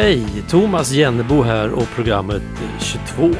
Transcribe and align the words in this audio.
Hej! 0.00 0.26
Thomas 0.48 0.92
Jennebo 0.92 1.42
här 1.42 1.70
och 1.70 1.88
programmet 1.94 2.42
22. 2.78 3.30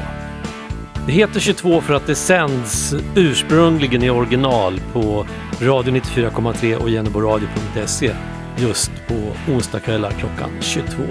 Det 1.05 1.11
heter 1.11 1.39
22 1.39 1.81
för 1.81 1.93
att 1.93 2.07
det 2.07 2.15
sänds 2.15 2.93
ursprungligen 3.15 4.03
i 4.03 4.09
original 4.09 4.81
på 4.93 5.25
radio 5.61 5.93
94,3 5.93 6.75
och 6.75 6.89
jenneboradio.se 6.89 8.11
just 8.57 8.91
på 9.07 9.51
onsdagskvällar 9.51 10.11
klockan 10.11 10.49
22. 10.61 11.03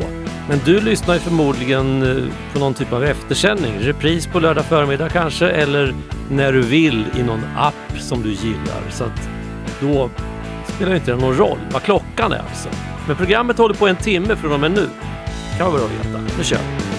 Men 0.48 0.58
du 0.64 0.80
lyssnar 0.80 1.14
ju 1.14 1.20
förmodligen 1.20 2.02
eh, 2.02 2.32
på 2.52 2.58
någon 2.58 2.74
typ 2.74 2.92
av 2.92 3.04
eftersändning, 3.04 3.78
repris 3.78 4.26
på 4.26 4.40
lördag 4.40 4.64
förmiddag 4.64 5.08
kanske 5.08 5.50
eller 5.50 5.94
när 6.30 6.52
du 6.52 6.62
vill 6.62 7.04
i 7.16 7.22
någon 7.22 7.44
app 7.56 7.98
som 7.98 8.22
du 8.22 8.32
gillar. 8.32 8.90
Så 8.90 9.04
att 9.04 9.28
då 9.80 10.10
spelar 10.74 10.90
det 10.90 10.96
inte 10.96 11.16
någon 11.16 11.36
roll 11.36 11.58
vad 11.72 11.82
klockan 11.82 12.32
är 12.32 12.38
alltså. 12.48 12.68
Men 13.06 13.16
programmet 13.16 13.58
håller 13.58 13.74
på 13.74 13.88
en 13.88 13.96
timme 13.96 14.36
från 14.36 14.52
och 14.52 14.60
med 14.60 14.70
nu 14.70 14.88
kan 15.60 15.72
vara 15.72 15.80
bra 15.80 15.88
att 15.88 16.06
veta. 16.06 16.36
Nu 16.38 16.44
kör 16.44 16.58
vi! 16.58 16.89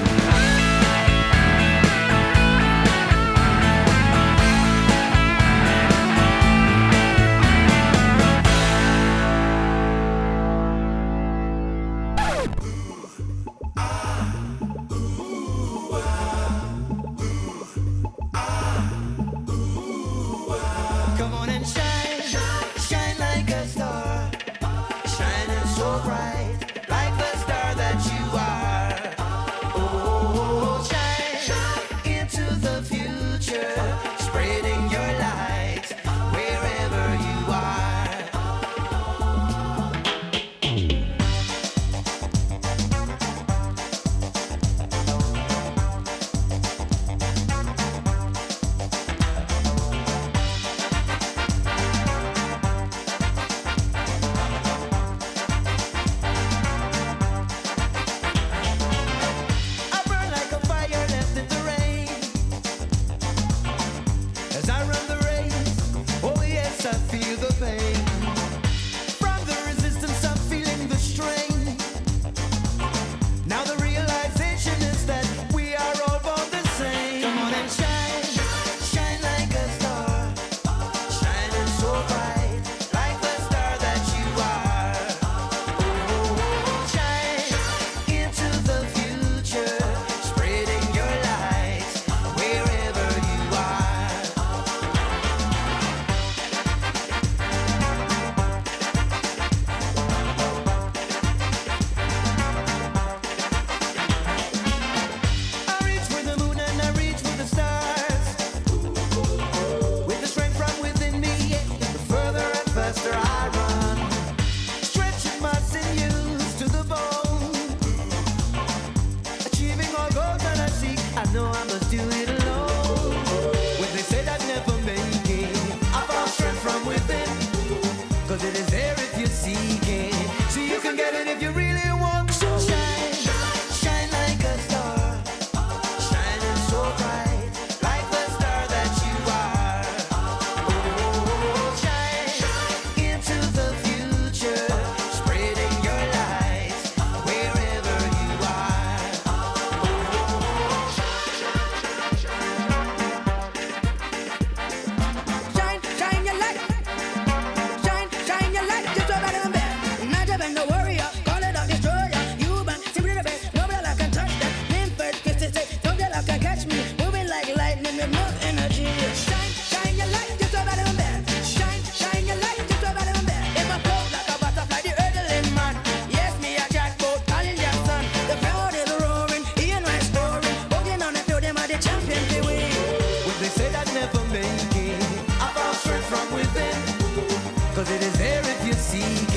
see. 188.92 189.31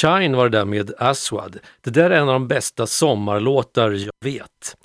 Shine 0.00 0.36
var 0.36 0.48
det 0.48 0.58
där 0.58 0.64
med 0.64 0.92
Aswad. 0.98 1.58
Det 1.80 1.90
där 1.90 2.10
är 2.10 2.20
en 2.20 2.28
av 2.28 2.32
de 2.34 2.48
bästa 2.48 2.86
sommarlåtar 2.86 3.90
jag 3.90 4.12
vet. 4.24 4.76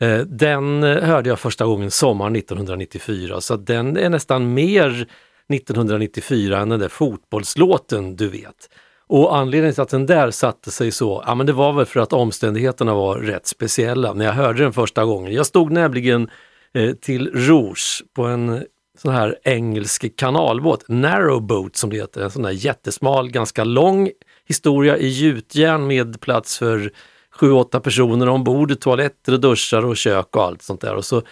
Eh, 0.00 0.18
den 0.18 0.82
eh, 0.82 1.02
hörde 1.04 1.28
jag 1.28 1.40
första 1.40 1.66
gången 1.66 1.90
sommaren 1.90 2.36
1994 2.36 3.40
så 3.40 3.56
den 3.56 3.96
är 3.96 4.10
nästan 4.10 4.54
mer 4.54 5.08
1994 5.54 6.58
än 6.58 6.68
den 6.68 6.80
där 6.80 6.88
fotbollslåten 6.88 8.16
du 8.16 8.28
vet. 8.28 8.70
Och 9.08 9.36
anledningen 9.36 9.74
till 9.74 9.82
att 9.82 9.88
den 9.88 10.06
där 10.06 10.30
satte 10.30 10.70
sig 10.70 10.90
så, 10.90 11.22
ja 11.26 11.34
men 11.34 11.46
det 11.46 11.52
var 11.52 11.72
väl 11.72 11.86
för 11.86 12.00
att 12.00 12.12
omständigheterna 12.12 12.94
var 12.94 13.18
rätt 13.18 13.46
speciella 13.46 14.12
när 14.12 14.24
jag 14.24 14.32
hörde 14.32 14.62
den 14.62 14.72
första 14.72 15.04
gången. 15.04 15.32
Jag 15.32 15.46
stod 15.46 15.72
nämligen 15.72 16.30
eh, 16.74 16.92
till 16.92 17.30
Rouge 17.34 18.02
på 18.14 18.24
en 18.24 18.64
sån 18.98 19.14
här 19.14 19.38
engelsk 19.44 20.16
kanalbåt, 20.16 20.84
narrowboat 20.88 21.76
som 21.76 21.90
det 21.90 21.96
heter, 21.96 22.20
en 22.20 22.30
sån 22.30 22.42
där 22.42 22.50
jättesmal, 22.50 23.30
ganska 23.30 23.64
lång 23.64 24.10
historia 24.46 24.96
i 24.98 25.08
gjutjärn 25.08 25.86
med 25.86 26.20
plats 26.20 26.58
för 26.58 26.92
sju, 27.30 27.52
åtta 27.52 27.80
personer 27.80 28.28
ombord, 28.28 28.80
toaletter 28.80 29.32
och 29.32 29.40
duschar 29.40 29.84
och 29.84 29.96
kök 29.96 30.36
och 30.36 30.42
allt 30.42 30.62
sånt 30.62 30.80
där. 30.80 30.94
Och 30.94 31.04
så 31.04 31.22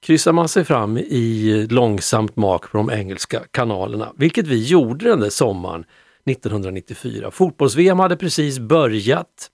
kryssar 0.00 0.32
man 0.32 0.48
sig 0.48 0.64
fram 0.64 0.98
i 0.98 1.66
långsamt 1.70 2.36
mak 2.36 2.70
på 2.70 2.76
de 2.76 2.90
engelska 2.90 3.42
kanalerna, 3.50 4.12
vilket 4.16 4.46
vi 4.46 4.64
gjorde 4.64 5.08
den 5.08 5.20
där 5.20 5.30
sommaren 5.30 5.84
1994. 6.26 7.30
Fotbolls-VM 7.30 7.98
hade 7.98 8.16
precis 8.16 8.58
börjat. 8.58 9.50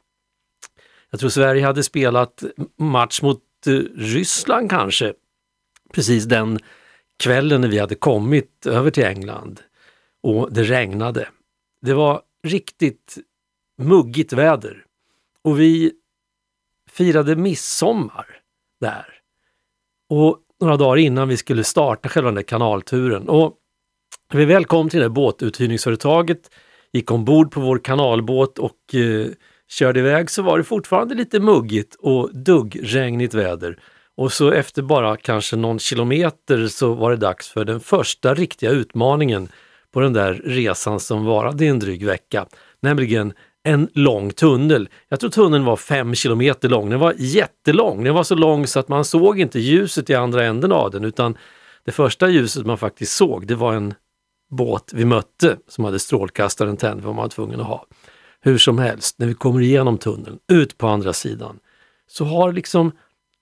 Jag 1.11 1.21
tror 1.21 1.31
Sverige 1.31 1.67
hade 1.67 1.83
spelat 1.83 2.43
match 2.79 3.23
mot 3.23 3.43
eh, 3.67 3.73
Ryssland 3.97 4.71
kanske, 4.71 5.13
precis 5.93 6.25
den 6.25 6.59
kvällen 7.19 7.61
när 7.61 7.69
vi 7.69 7.79
hade 7.79 7.95
kommit 7.95 8.67
över 8.67 8.91
till 8.91 9.05
England 9.05 9.61
och 10.23 10.53
det 10.53 10.63
regnade. 10.63 11.29
Det 11.83 11.95
var 11.95 12.21
riktigt 12.45 13.19
muggigt 13.79 14.33
väder 14.33 14.85
och 15.43 15.61
vi 15.61 15.93
firade 16.91 17.37
midsommar 17.37 18.27
där. 18.81 19.07
Och 20.09 20.39
några 20.61 20.77
dagar 20.77 20.97
innan 20.97 21.29
vi 21.29 21.37
skulle 21.37 21.65
starta 21.65 22.09
själva 22.09 22.29
den 22.29 22.35
där 22.35 22.43
kanalturen. 22.43 23.29
Och 23.29 23.55
när 24.33 24.39
vi 24.41 24.45
väl 24.45 24.65
kom 24.65 24.89
till 24.89 24.99
det 24.99 25.05
där 25.05 25.11
båtuthyrningsföretaget, 25.11 26.51
gick 26.93 27.11
ombord 27.11 27.51
på 27.51 27.61
vår 27.61 27.79
kanalbåt 27.79 28.59
och 28.59 28.95
eh, 28.95 29.29
körde 29.69 30.01
iväg 30.01 30.31
så 30.31 30.43
var 30.43 30.59
det 30.59 30.65
fortfarande 30.65 31.15
lite 31.15 31.41
muggigt 31.41 31.95
och 31.95 32.35
duggregnigt 32.35 33.35
väder. 33.35 33.79
Och 34.17 34.33
så 34.33 34.51
efter 34.51 34.83
bara 34.83 35.17
kanske 35.17 35.57
någon 35.57 35.79
kilometer 35.79 36.67
så 36.67 36.95
var 36.95 37.11
det 37.11 37.17
dags 37.17 37.49
för 37.49 37.65
den 37.65 37.81
första 37.81 38.35
riktiga 38.35 38.71
utmaningen 38.71 39.49
på 39.97 40.01
den 40.01 40.13
där 40.13 40.35
resan 40.45 41.01
som 41.01 41.25
varade 41.25 41.65
i 41.65 41.69
en 41.69 41.79
dryg 41.79 42.07
vecka, 42.07 42.47
nämligen 42.81 43.33
en 43.65 43.89
lång 43.93 44.31
tunnel. 44.31 44.89
Jag 45.09 45.21
tror 45.21 45.31
tunneln 45.31 45.65
var 45.65 45.77
fem 45.77 46.15
kilometer 46.15 46.69
lång. 46.69 46.91
Den 46.91 47.01
var 47.01 47.15
jättelång. 47.19 48.05
Den 48.05 48.15
var 48.15 48.23
så 48.23 48.35
lång 48.35 48.67
så 48.67 48.81
att 48.81 48.89
man 48.89 49.05
såg 49.05 49.41
inte 49.41 49.61
ljuset 49.61 50.11
i 50.11 50.15
andra 50.15 50.45
änden 50.45 50.73
av 50.73 50.91
den 50.91 51.05
utan 51.05 51.37
det 51.85 51.93
första 51.93 52.29
ljuset 52.29 52.67
man 52.67 52.79
faktiskt 52.79 53.13
såg 53.13 53.47
det 53.47 53.55
var 53.55 53.75
en 53.75 53.95
båt 54.51 54.93
vi 54.95 55.05
mötte 55.05 55.57
som 55.69 55.85
hade 55.85 55.99
strålkastaren 55.99 56.77
tänd, 56.77 57.01
vad 57.03 57.15
man 57.15 57.23
var 57.23 57.29
tvungen 57.29 57.61
att 57.61 57.67
ha. 57.67 57.87
Hur 58.41 58.59
som 58.59 58.79
helst, 58.79 59.19
när 59.19 59.27
vi 59.27 59.35
kommer 59.35 59.61
igenom 59.61 59.99
tunneln, 59.99 60.39
ut 60.53 60.79
på 60.79 60.87
andra 60.87 61.13
sidan, 61.13 61.59
så 62.09 62.25
har 62.25 62.53
liksom 62.53 62.93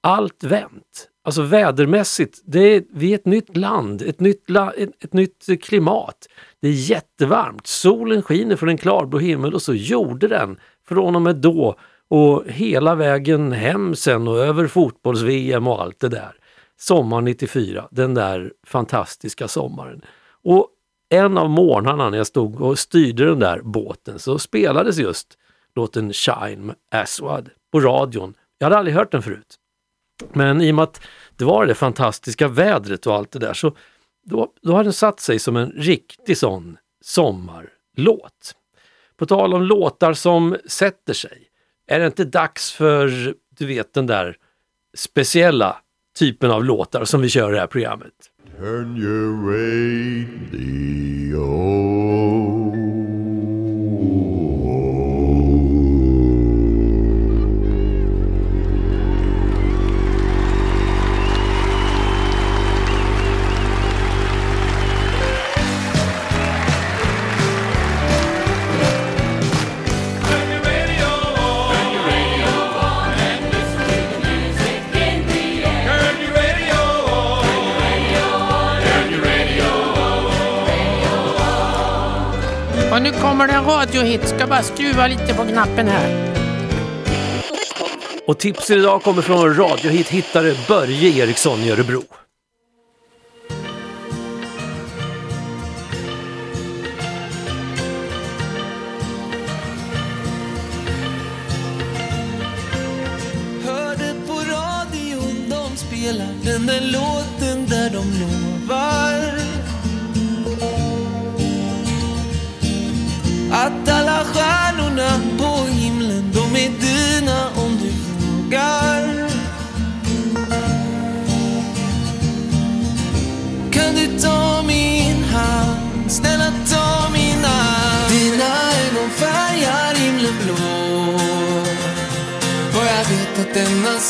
allt 0.01 0.45
vänt. 0.45 1.09
Alltså 1.27 1.43
vädermässigt, 1.43 2.43
det 2.45 2.61
är, 2.61 2.85
vi 2.91 3.11
är 3.11 3.15
ett 3.15 3.27
nytt 3.27 3.57
land, 3.57 4.03
ett 4.03 4.21
nytt, 4.21 4.51
la, 4.51 4.71
ett, 4.71 5.05
ett 5.05 5.13
nytt 5.13 5.63
klimat. 5.63 6.27
Det 6.61 6.69
är 6.69 6.73
jättevarmt, 6.73 7.67
solen 7.67 8.23
skiner 8.23 8.57
från 8.57 8.69
en 8.69 8.77
klarblå 8.79 9.19
himmel 9.19 9.55
och 9.55 9.63
så 9.63 9.75
gjorde 9.75 10.29
den 10.29 10.59
från 10.89 11.17
och 11.17 11.23
med 11.23 11.37
då 11.37 11.77
och 12.09 12.45
hela 12.47 12.95
vägen 12.95 13.53
hem 13.53 13.95
sen 13.95 14.29
och 14.29 14.39
över 14.39 14.67
fotbolls-VM 14.67 15.67
och 15.67 15.83
allt 15.83 16.01
det 16.01 16.09
där. 16.09 16.33
Sommar 16.81 17.21
94, 17.21 17.89
den 17.91 18.15
där 18.15 18.53
fantastiska 18.67 19.49
sommaren. 19.49 20.03
Och 20.43 20.69
en 21.09 21.39
av 21.39 21.51
morgnarna 21.51 22.11
när 22.11 22.19
jag 22.19 22.27
stod 22.27 22.61
och 22.61 22.79
styrde 22.79 23.25
den 23.25 23.39
där 23.39 23.61
båten 23.63 24.19
så 24.19 24.39
spelades 24.39 24.99
just 24.99 25.39
låten 25.75 26.13
Shine 26.13 26.67
med 26.67 26.77
Aswad 26.91 27.51
på 27.73 27.81
radion. 27.81 28.35
Jag 28.59 28.67
hade 28.67 28.79
aldrig 28.79 28.97
hört 28.97 29.13
den 29.13 29.23
förut. 29.23 29.59
Men 30.33 30.61
i 30.61 30.71
och 30.71 30.75
med 30.75 30.83
att 30.83 31.01
det 31.37 31.45
var 31.45 31.67
det 31.67 31.75
fantastiska 31.75 32.49
vädret 32.49 33.07
och 33.07 33.15
allt 33.15 33.31
det 33.31 33.39
där 33.39 33.55
så 33.55 33.77
då, 34.25 34.53
då 34.63 34.73
har 34.73 34.85
den 34.85 34.93
satt 34.93 35.21
sig 35.21 35.39
som 35.39 35.57
en 35.57 35.71
riktig 35.71 36.39
sån 36.39 36.77
sommarlåt. 37.05 38.55
På 39.17 39.27
tal 39.27 39.55
om 39.55 39.63
låtar 39.63 40.13
som 40.13 40.57
sätter 40.67 41.15
sig, 41.15 41.39
är 41.87 42.01
det 42.01 42.07
inte 42.07 42.25
dags 42.25 42.73
för, 42.73 43.35
du 43.59 43.67
vet 43.67 43.95
den 43.95 44.07
där 44.07 44.37
speciella 44.97 45.77
typen 46.19 46.51
av 46.51 46.65
låtar 46.65 47.05
som 47.05 47.21
vi 47.21 47.29
kör 47.29 47.51
i 47.51 47.55
det 47.55 47.61
här 47.61 47.67
programmet? 47.67 48.13
Turn 48.59 48.97
your 48.97 49.35
radio. 49.53 50.35
Nu 83.05 83.13
kommer 83.13 83.47
det 83.47 83.53
en 83.53 83.65
radiohit. 83.65 84.29
Ska 84.29 84.47
bara 84.47 84.63
skruva 84.63 85.07
lite 85.07 85.35
på 85.35 85.45
knappen 85.45 85.89
här. 85.89 86.35
Och 88.27 88.39
tipset 88.39 88.77
idag 88.77 89.03
kommer 89.03 89.23
från 89.23 89.55
radiohit-hittare 89.55 90.55
Börje 90.69 91.25
Eriksson 91.25 91.59
i 91.59 91.71
Örebro. 91.71 92.03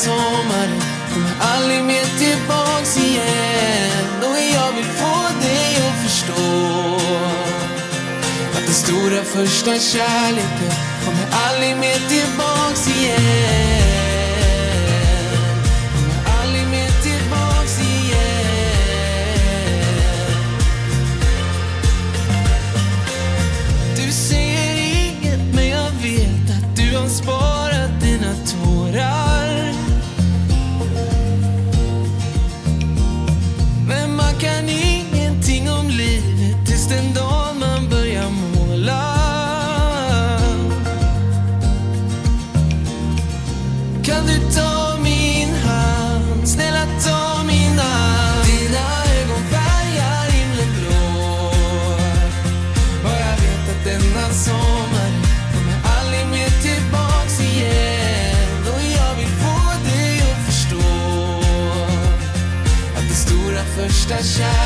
Sommaren 0.05 0.81
kommer 1.13 1.35
aldrig 1.39 1.83
mer 1.83 2.05
tillbaks 2.21 2.97
igen. 2.97 4.23
Och 4.27 4.37
jag 4.55 4.71
vill 4.75 4.91
få 5.01 5.17
dig 5.41 5.71
att 5.87 5.97
förstå 6.03 6.45
Att 8.55 8.65
den 8.65 8.73
stora 8.73 9.23
första 9.23 9.79
kärleken 9.79 10.71
kommer 11.05 11.27
aldrig 11.47 11.77
mer 11.77 11.99
tillbaks 12.09 12.87
igen. 12.87 13.64
Kan 44.05 44.25
du 44.27 44.37
ta 44.55 44.97
min 45.03 45.49
hand, 45.49 46.47
snälla 46.47 46.85
ta 47.03 47.43
min 47.43 47.79
hand. 47.79 48.45
Dina 48.45 48.85
ögon 49.17 49.43
färgar 49.51 50.29
himlen 50.31 50.71
blå 50.79 51.47
och 53.03 53.15
jag 53.23 53.35
vet 53.41 53.65
att 53.73 53.83
denna 53.83 54.29
sommar 54.33 55.11
kommer 55.53 55.77
aldrig 55.97 56.27
mer 56.27 56.49
tillbaks 56.61 57.39
igen. 57.41 58.59
Och 58.73 58.81
jag 58.97 59.15
vill 59.15 59.33
få 59.43 59.89
dig 59.89 60.21
att 60.21 60.45
förstå 60.45 60.89
Att 62.95 63.07
den 63.07 63.15
stora 63.15 63.63
första 63.63 64.17
kärlek 64.23 64.64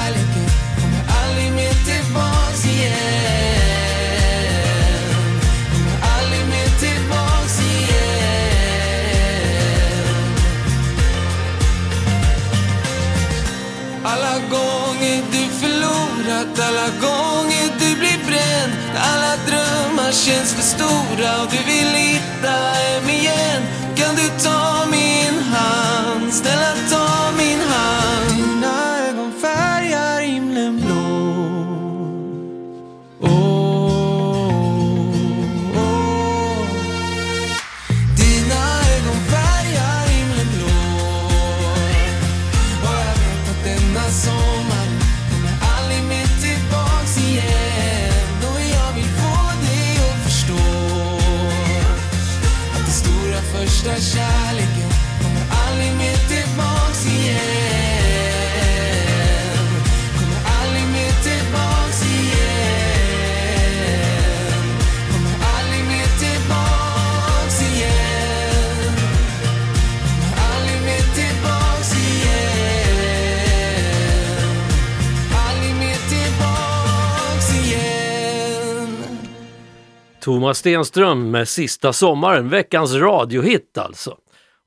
alla 16.69 16.89
gånger 17.05 17.67
du 17.79 17.95
blir 17.99 18.19
bränd. 18.27 18.73
Alla 19.11 19.33
drömmar 19.47 20.11
känns 20.11 20.53
för 20.53 20.61
stora 20.61 21.41
och 21.41 21.49
du 21.51 21.57
vill 21.71 21.93
hitta 21.95 22.49
hem 22.49 23.09
igen. 23.09 23.61
Kan 23.95 24.15
du 24.15 24.27
ta 24.43 24.85
mig 24.89 24.98
Thomas 80.29 80.57
Stenström 80.57 81.31
med 81.31 81.47
Sista 81.47 81.93
sommaren, 81.93 82.49
veckans 82.49 82.93
radiohit 82.93 83.77
alltså. 83.77 84.17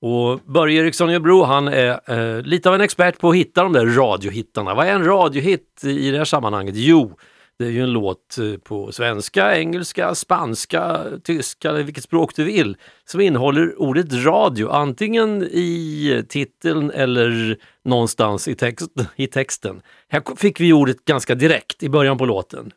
Och 0.00 0.40
Börje 0.40 0.82
Eriksson 0.82 1.10
i 1.10 1.14
Örebro 1.14 1.42
han 1.42 1.68
är 1.68 2.00
eh, 2.10 2.42
lite 2.42 2.68
av 2.68 2.74
en 2.74 2.80
expert 2.80 3.18
på 3.18 3.28
att 3.28 3.36
hitta 3.36 3.62
de 3.62 3.72
där 3.72 3.86
radiohittarna. 3.86 4.74
Vad 4.74 4.86
är 4.86 4.92
en 4.92 5.04
radiohit 5.04 5.84
i 5.84 6.10
det 6.10 6.18
här 6.18 6.24
sammanhanget? 6.24 6.74
Jo, 6.76 7.16
det 7.58 7.64
är 7.64 7.70
ju 7.70 7.82
en 7.82 7.92
låt 7.92 8.38
eh, 8.38 8.58
på 8.58 8.92
svenska, 8.92 9.56
engelska, 9.56 10.14
spanska, 10.14 11.00
tyska 11.24 11.68
eller 11.68 11.82
vilket 11.82 12.04
språk 12.04 12.36
du 12.36 12.44
vill 12.44 12.76
som 13.04 13.20
innehåller 13.20 13.82
ordet 13.82 14.12
radio 14.12 14.68
antingen 14.68 15.42
i 15.42 16.24
titeln 16.28 16.90
eller 16.90 17.56
någonstans 17.84 18.48
i, 18.48 18.54
text, 18.54 18.90
i 19.16 19.26
texten. 19.26 19.82
Här 20.08 20.36
fick 20.36 20.60
vi 20.60 20.72
ordet 20.72 21.04
ganska 21.04 21.34
direkt 21.34 21.82
i 21.82 21.88
början 21.88 22.18
på 22.18 22.24
låten. 22.24 22.72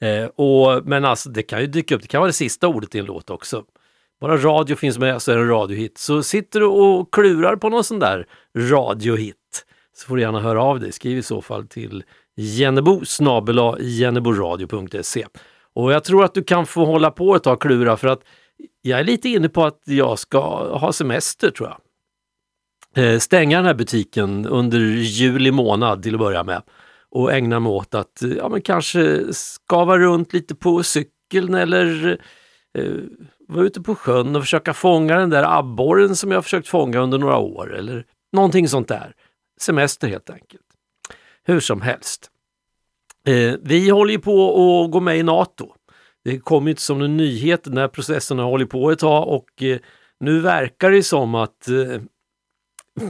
Eh, 0.00 0.24
och, 0.24 0.86
men 0.86 1.04
alltså 1.04 1.30
det 1.30 1.42
kan 1.42 1.60
ju 1.60 1.66
dyka 1.66 1.94
upp, 1.94 2.02
det 2.02 2.08
kan 2.08 2.20
vara 2.20 2.28
det 2.28 2.32
sista 2.32 2.68
ordet 2.68 2.94
i 2.94 2.98
en 2.98 3.04
låt 3.04 3.30
också. 3.30 3.64
Bara 4.20 4.36
radio 4.36 4.76
finns 4.76 4.98
med 4.98 5.22
så 5.22 5.32
är 5.32 5.36
det 5.36 5.42
en 5.42 5.48
radiohit. 5.48 5.98
Så 5.98 6.22
sitter 6.22 6.60
du 6.60 6.66
och 6.66 7.14
klurar 7.14 7.56
på 7.56 7.68
någon 7.68 7.84
sån 7.84 7.98
där 7.98 8.26
radiohit 8.56 9.36
så 9.96 10.06
får 10.06 10.16
du 10.16 10.22
gärna 10.22 10.40
höra 10.40 10.62
av 10.62 10.80
dig. 10.80 10.92
Skriv 10.92 11.18
i 11.18 11.22
så 11.22 11.42
fall 11.42 11.66
till 11.66 12.04
jennebo 12.36 13.02
jenneboradio.se. 13.80 15.26
Och 15.72 15.92
jag 15.92 16.04
tror 16.04 16.24
att 16.24 16.34
du 16.34 16.42
kan 16.44 16.66
få 16.66 16.84
hålla 16.84 17.10
på 17.10 17.36
ett 17.36 17.42
tag 17.42 17.52
och 17.52 17.62
klura 17.62 17.96
för 17.96 18.08
att 18.08 18.20
jag 18.82 19.00
är 19.00 19.04
lite 19.04 19.28
inne 19.28 19.48
på 19.48 19.64
att 19.64 19.82
jag 19.84 20.18
ska 20.18 20.40
ha 20.78 20.92
semester 20.92 21.50
tror 21.50 21.68
jag. 21.68 21.78
Eh, 23.04 23.18
stänga 23.18 23.56
den 23.56 23.66
här 23.66 23.74
butiken 23.74 24.46
under 24.46 24.78
juli 24.78 25.50
månad 25.50 26.02
till 26.02 26.14
att 26.14 26.20
börja 26.20 26.44
med 26.44 26.62
och 27.10 27.32
ägna 27.32 27.60
mig 27.60 27.70
åt 27.70 27.94
att 27.94 28.22
ja, 28.36 28.48
men 28.48 28.62
kanske 28.62 29.32
skava 29.34 29.98
runt 29.98 30.32
lite 30.32 30.54
på 30.54 30.82
cykeln 30.82 31.54
eller 31.54 32.18
eh, 32.78 32.94
vara 33.48 33.66
ute 33.66 33.80
på 33.80 33.94
sjön 33.94 34.36
och 34.36 34.42
försöka 34.42 34.74
fånga 34.74 35.16
den 35.16 35.30
där 35.30 35.58
abborren 35.58 36.16
som 36.16 36.30
jag 36.30 36.44
försökt 36.44 36.68
fånga 36.68 36.98
under 36.98 37.18
några 37.18 37.38
år 37.38 37.74
eller 37.74 38.04
någonting 38.32 38.68
sånt 38.68 38.88
där. 38.88 39.14
Semester 39.60 40.08
helt 40.08 40.30
enkelt. 40.30 40.62
Hur 41.42 41.60
som 41.60 41.80
helst. 41.80 42.30
Eh, 43.26 43.54
vi 43.62 43.90
håller 43.90 44.12
ju 44.12 44.18
på 44.18 44.48
att 44.84 44.90
gå 44.90 45.00
med 45.00 45.18
i 45.18 45.22
NATO. 45.22 45.74
Det 46.24 46.38
kom 46.38 46.64
ju 46.64 46.70
inte 46.70 46.82
som 46.82 47.02
en 47.02 47.16
nyhet, 47.16 47.64
den 47.64 47.76
här 47.76 47.88
processen 47.88 48.38
har 48.38 48.46
hållit 48.46 48.70
på 48.70 48.90
ett 48.90 48.98
tag 48.98 49.28
och 49.28 49.62
eh, 49.62 49.78
nu 50.20 50.40
verkar 50.40 50.90
det 50.90 51.02
som 51.02 51.34
att 51.34 51.68
eh, 51.68 52.00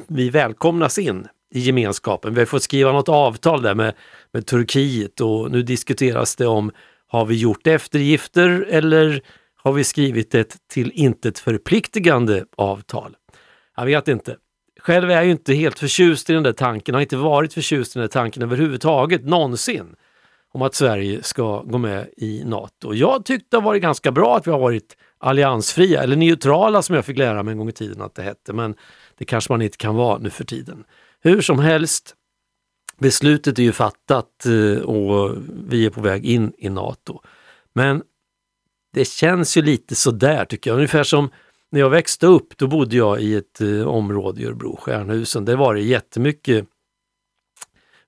vi 0.09 0.31
välkomnas 0.31 0.99
in 0.99 1.29
i 1.51 1.61
gemenskapen. 1.61 2.35
Vi 2.35 2.41
har 2.41 2.47
fått 2.47 2.63
skriva 2.63 2.93
något 2.93 3.09
avtal 3.09 3.63
där 3.63 3.75
med, 3.75 3.95
med 4.33 4.47
Turkiet 4.47 5.21
och 5.21 5.51
nu 5.51 5.63
diskuteras 5.63 6.37
det 6.37 6.47
om 6.47 6.71
har 7.07 7.27
vi 7.27 7.37
gjort 7.37 7.67
eftergifter 7.67 8.67
eller 8.71 9.23
har 9.63 9.73
vi 9.73 9.85
skrivit 9.85 10.35
ett 10.35 10.57
till 10.69 10.91
intet 10.95 11.39
förpliktigande 11.39 12.45
avtal? 12.57 13.17
Jag 13.77 13.87
vet 13.87 14.09
inte. 14.09 14.37
Själv 14.81 15.11
är 15.11 15.15
jag 15.15 15.25
ju 15.25 15.31
inte 15.31 15.55
helt 15.55 15.79
förtjust 15.79 16.31
i 16.31 16.33
den 16.33 16.43
där 16.43 16.53
tanken, 16.53 16.95
har 16.95 17.03
inte 17.03 17.17
varit 17.17 17.55
förtjust 17.55 17.97
i 17.97 17.99
den 17.99 18.03
där 18.03 18.13
tanken 18.13 18.43
överhuvudtaget 18.43 19.25
någonsin 19.25 19.97
om 20.53 20.63
att 20.63 20.75
Sverige 20.75 21.23
ska 21.23 21.63
gå 21.63 21.79
med 21.79 22.09
i 22.17 22.43
NATO. 22.45 22.95
Jag 22.95 23.25
tyckte 23.25 23.47
det 23.51 23.57
har 23.57 23.63
varit 23.63 23.83
ganska 23.83 24.13
bra 24.13 24.37
att 24.37 24.47
vi 24.47 24.51
har 24.51 24.59
varit 24.59 24.97
alliansfria, 25.19 26.03
eller 26.03 26.17
neutrala 26.17 26.83
som 26.83 26.95
jag 26.95 27.05
fick 27.05 27.19
lära 27.19 27.43
mig 27.43 27.53
en 27.53 27.59
gång 27.59 27.69
i 27.69 27.73
tiden 27.73 28.03
att 28.03 28.15
det 28.15 28.23
hette, 28.23 28.53
men 28.53 28.75
det 29.19 29.25
kanske 29.25 29.53
man 29.53 29.63
inte 29.63 29.77
kan 29.77 29.95
vara 29.95 30.19
nu 30.19 30.31
för 30.31 30.45
tiden. 30.45 30.85
Hur 31.23 31.41
som 31.41 31.59
helst, 31.59 32.15
beslutet 32.99 33.59
är 33.59 33.63
ju 33.63 33.73
fattat 33.73 34.47
eh, 34.47 34.83
och 34.83 35.37
vi 35.69 35.87
är 35.87 35.91
på 35.91 36.01
väg 36.01 36.25
in 36.25 36.53
i 36.59 36.69
NATO. 36.69 37.21
Men 37.73 38.03
det 38.93 39.05
känns 39.05 39.57
ju 39.57 39.63
lite 39.63 39.95
sådär 39.95 40.45
tycker 40.45 40.71
jag, 40.71 40.77
ungefär 40.77 41.05
som 41.05 41.31
när 41.71 41.81
jag 41.81 41.91
växte 41.91 42.27
upp, 42.27 42.57
då 42.57 42.67
bodde 42.67 42.97
jag 42.97 43.21
i 43.21 43.35
ett 43.35 43.61
eh, 43.61 43.89
område 43.89 44.41
i 44.43 44.47
Örebro, 44.47 44.77
Stjärnhusen. 44.77 45.45
Där 45.45 45.57
var 45.57 45.75
det 45.75 45.81
jättemycket 45.81 46.67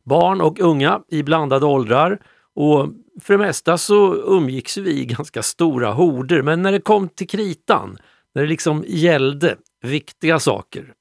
barn 0.04 0.40
och 0.40 0.60
unga 0.60 1.02
i 1.08 1.22
blandade 1.22 1.66
åldrar 1.66 2.18
och 2.54 2.88
för 3.20 3.34
det 3.34 3.38
mesta 3.38 3.78
så 3.78 4.14
umgicks 4.14 4.76
vi 4.76 5.00
i 5.00 5.04
ganska 5.04 5.42
stora 5.42 5.92
horder. 5.92 6.42
Men 6.42 6.62
när 6.62 6.72
det 6.72 6.80
kom 6.80 7.08
till 7.08 7.28
kritan, 7.28 7.98
när 8.34 8.42
det 8.42 8.48
liksom 8.48 8.84
gällde 8.86 9.56
viktiga 9.82 10.38
saker, 10.38 10.94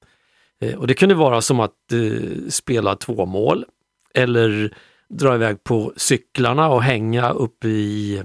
eh, 0.62 0.75
och 0.75 0.88
det 0.88 0.94
kunde 0.94 1.15
vara 1.15 1.41
som 1.41 1.60
att 1.60 1.91
eh, 1.91 2.50
spela 2.50 2.96
två 2.96 3.25
mål 3.25 3.65
eller 4.13 4.77
dra 5.10 5.36
iväg 5.36 5.63
på 5.63 5.94
cyklarna 5.96 6.70
och 6.70 6.84
hänga 6.84 7.32
uppe 7.32 7.68
i 7.68 8.24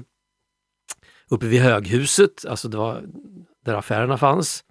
uppe 1.31 1.47
vid 1.47 1.61
höghuset, 1.61 2.47
alltså 2.49 2.69
det 2.69 2.77
var 2.77 3.03
där 3.65 3.75
affärerna 3.75 4.19
fanns. 4.19 4.65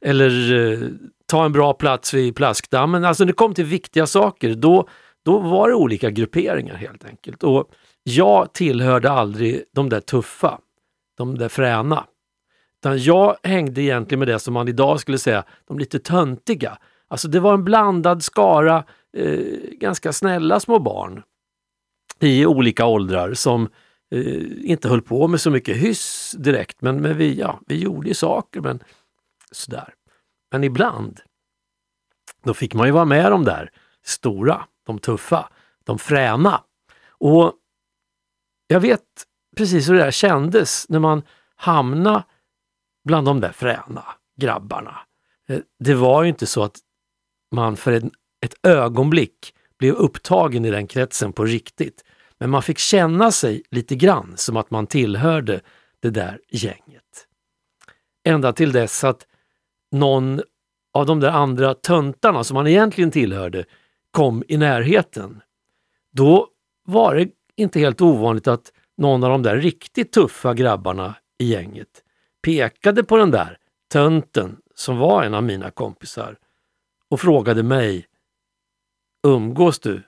Eller 0.00 0.54
eh, 0.54 0.88
ta 1.26 1.44
en 1.44 1.52
bra 1.52 1.74
plats 1.74 2.14
vid 2.14 2.36
plaskdammen. 2.36 3.04
Alltså 3.04 3.24
när 3.24 3.26
det 3.26 3.32
kom 3.32 3.54
till 3.54 3.64
viktiga 3.64 4.06
saker, 4.06 4.54
då, 4.54 4.88
då 5.24 5.38
var 5.38 5.68
det 5.68 5.74
olika 5.74 6.10
grupperingar 6.10 6.74
helt 6.74 7.04
enkelt. 7.04 7.42
Och 7.42 7.70
jag 8.02 8.52
tillhörde 8.52 9.10
aldrig 9.10 9.64
de 9.74 9.88
där 9.88 10.00
tuffa, 10.00 10.58
de 11.16 11.38
där 11.38 11.48
fräna. 11.48 12.04
Utan 12.86 12.98
jag 12.98 13.36
hängde 13.42 13.82
egentligen 13.82 14.18
med 14.18 14.28
det 14.28 14.38
som 14.38 14.54
man 14.54 14.68
idag 14.68 15.00
skulle 15.00 15.18
säga, 15.18 15.44
de 15.66 15.78
lite 15.78 15.98
töntiga. 15.98 16.78
Alltså 17.08 17.28
det 17.28 17.40
var 17.40 17.54
en 17.54 17.64
blandad 17.64 18.22
skara 18.22 18.84
eh, 19.16 19.40
ganska 19.72 20.12
snälla 20.12 20.60
små 20.60 20.78
barn 20.78 21.22
i 22.20 22.46
olika 22.46 22.86
åldrar 22.86 23.34
som 23.34 23.68
eh, 24.10 24.70
inte 24.70 24.88
höll 24.88 25.02
på 25.02 25.28
med 25.28 25.40
så 25.40 25.50
mycket 25.50 25.76
hyss 25.76 26.34
direkt, 26.38 26.82
men, 26.82 27.00
men 27.00 27.16
vi, 27.16 27.34
ja, 27.34 27.60
vi 27.66 27.78
gjorde 27.78 28.08
ju 28.08 28.14
saker. 28.14 28.60
Men 28.60 28.82
sådär. 29.50 29.94
Men 30.52 30.64
ibland, 30.64 31.20
då 32.44 32.54
fick 32.54 32.74
man 32.74 32.86
ju 32.86 32.92
vara 32.92 33.04
med 33.04 33.32
de 33.32 33.44
där 33.44 33.70
stora, 34.04 34.64
de 34.86 34.98
tuffa, 34.98 35.48
de 35.84 35.98
fräna. 35.98 36.62
Och 37.08 37.52
jag 38.66 38.80
vet 38.80 39.02
precis 39.56 39.88
hur 39.88 39.94
det 39.94 40.04
där 40.04 40.10
kändes 40.10 40.88
när 40.88 40.98
man 40.98 41.22
hamnade 41.56 42.22
bland 43.06 43.26
de 43.26 43.40
där 43.40 43.52
fräna 43.52 44.04
grabbarna. 44.40 44.96
Eh, 45.48 45.58
det 45.78 45.94
var 45.94 46.22
ju 46.22 46.28
inte 46.28 46.46
så 46.46 46.62
att 46.62 46.78
man 47.54 47.76
för 47.76 47.92
en, 47.92 48.10
ett 48.44 48.54
ögonblick 48.62 49.54
blev 49.78 49.94
upptagen 49.94 50.64
i 50.64 50.70
den 50.70 50.86
kretsen 50.86 51.32
på 51.32 51.44
riktigt. 51.44 52.04
Men 52.38 52.50
man 52.50 52.62
fick 52.62 52.78
känna 52.78 53.32
sig 53.32 53.62
lite 53.70 53.96
grann 53.96 54.32
som 54.36 54.56
att 54.56 54.70
man 54.70 54.86
tillhörde 54.86 55.60
det 56.00 56.10
där 56.10 56.40
gänget. 56.50 57.26
Ända 58.24 58.52
till 58.52 58.72
dess 58.72 59.04
att 59.04 59.26
någon 59.92 60.40
av 60.94 61.06
de 61.06 61.20
där 61.20 61.30
andra 61.30 61.74
töntarna 61.74 62.44
som 62.44 62.54
man 62.54 62.66
egentligen 62.66 63.10
tillhörde 63.10 63.64
kom 64.10 64.44
i 64.48 64.56
närheten. 64.56 65.42
Då 66.12 66.48
var 66.84 67.14
det 67.14 67.28
inte 67.56 67.80
helt 67.80 68.00
ovanligt 68.00 68.48
att 68.48 68.72
någon 68.96 69.24
av 69.24 69.30
de 69.30 69.42
där 69.42 69.56
riktigt 69.56 70.12
tuffa 70.12 70.54
grabbarna 70.54 71.14
i 71.38 71.44
gänget 71.44 72.02
pekade 72.42 73.04
på 73.04 73.16
den 73.16 73.30
där 73.30 73.58
tönten 73.92 74.60
som 74.74 74.98
var 74.98 75.22
en 75.22 75.34
av 75.34 75.42
mina 75.42 75.70
kompisar 75.70 76.38
och 77.08 77.20
frågade 77.20 77.62
mig 77.62 78.06
Umgås 79.26 79.78
du 79.78 80.02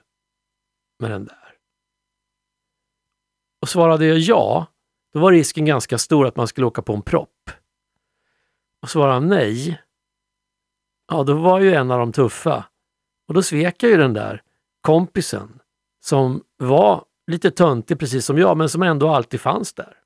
med 0.99 1.11
den 1.11 1.25
där? 1.25 1.55
Och 3.61 3.69
svarade 3.69 4.05
jag 4.05 4.19
ja, 4.19 4.65
då 5.13 5.19
var 5.19 5.31
risken 5.31 5.65
ganska 5.65 5.97
stor 5.97 6.27
att 6.27 6.35
man 6.35 6.47
skulle 6.47 6.67
åka 6.67 6.81
på 6.81 6.93
en 6.93 7.01
propp. 7.01 7.51
Och 8.81 8.89
svarade 8.89 9.13
han 9.13 9.27
nej, 9.27 9.81
ja 11.11 11.23
då 11.23 11.33
var 11.33 11.59
ju 11.59 11.73
en 11.73 11.91
av 11.91 11.99
de 11.99 12.11
tuffa. 12.11 12.65
Och 13.27 13.33
då 13.33 13.43
svek 13.43 13.83
jag 13.83 13.91
ju 13.91 13.97
den 13.97 14.13
där 14.13 14.43
kompisen 14.81 15.59
som 15.99 16.43
var 16.57 17.05
lite 17.27 17.51
töntig 17.51 17.99
precis 17.99 18.25
som 18.25 18.37
jag, 18.37 18.57
men 18.57 18.69
som 18.69 18.83
ändå 18.83 19.09
alltid 19.09 19.41
fanns 19.41 19.73
där. 19.73 19.97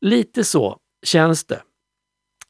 Lite 0.00 0.44
så 0.44 0.78
känns 1.02 1.44
det 1.44 1.62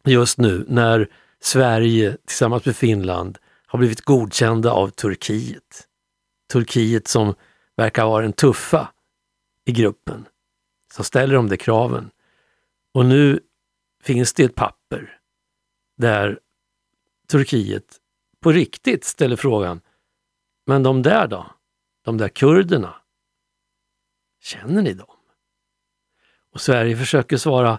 just 0.04 0.38
nu 0.38 0.64
när 0.68 1.09
Sverige 1.40 2.16
tillsammans 2.26 2.64
med 2.66 2.76
Finland 2.76 3.38
har 3.66 3.78
blivit 3.78 4.00
godkända 4.00 4.73
av 4.73 4.88
Turkiet. 4.88 5.88
Turkiet 6.52 7.09
som 7.09 7.35
verkar 7.76 8.04
vara 8.04 8.23
den 8.23 8.32
tuffa 8.32 8.92
i 9.64 9.73
gruppen 9.73 10.26
som 10.92 11.04
ställer 11.04 11.35
de 11.35 11.49
där 11.49 11.56
kraven. 11.56 12.11
Och 12.94 13.06
nu 13.06 13.40
finns 14.02 14.32
det 14.32 14.44
ett 14.44 14.54
papper 14.54 15.18
där 15.97 16.40
Turkiet 17.28 18.00
på 18.40 18.52
riktigt 18.52 19.04
ställer 19.04 19.37
frågan, 19.37 19.80
men 20.66 20.82
de 20.82 21.02
där 21.02 21.26
då? 21.26 21.47
De 22.04 22.18
där 22.18 22.28
kurderna? 22.28 22.94
Känner 24.40 24.82
ni 24.82 24.94
dem? 24.94 25.16
Och 26.52 26.61
Sverige 26.61 26.97
försöker 26.97 27.37
svara 27.37 27.78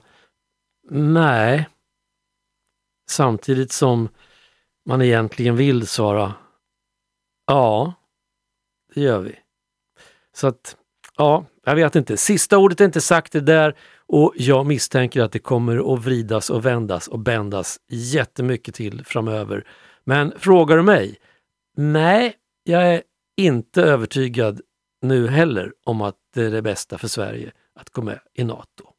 nej. 0.90 1.70
Samtidigt 3.10 3.72
som 3.72 4.10
man 4.86 5.02
egentligen 5.02 5.56
vill 5.56 5.88
svara 5.88 6.34
ja, 7.48 7.94
det 8.94 9.02
gör 9.02 9.20
vi. 9.20 9.36
Så 10.36 10.48
att 10.48 10.78
ja, 11.18 11.46
jag 11.66 11.76
vet 11.76 11.96
inte. 11.96 12.18
Sista 12.18 12.58
ordet 12.58 12.82
är 12.82 12.86
inte 12.86 13.02
sagt 13.02 13.32
det 13.32 13.42
där 13.42 13.78
och 14.08 14.34
jag 14.36 14.66
misstänker 14.66 15.22
att 15.22 15.32
det 15.32 15.40
kommer 15.40 15.94
att 15.94 16.06
vridas 16.06 16.50
och 16.50 16.66
vändas 16.66 17.08
och 17.08 17.20
bändas 17.20 17.80
jättemycket 17.88 18.76
till 18.76 19.06
framöver. 19.06 19.68
Men 20.04 20.34
frågar 20.38 20.78
du 20.78 20.84
mig? 20.84 21.18
Nej, 21.78 22.36
jag 22.64 22.94
är 22.94 23.04
inte 23.38 23.84
övertygad 23.84 24.62
nu 25.02 25.28
heller 25.28 25.74
om 25.86 26.02
att 26.02 26.16
det 26.34 26.44
är 26.44 26.52
det 26.52 26.62
bästa 26.62 26.98
för 26.98 27.08
Sverige 27.08 27.52
att 27.76 27.90
gå 27.90 28.02
med 28.02 28.20
i 28.34 28.44
NATO. 28.44 28.93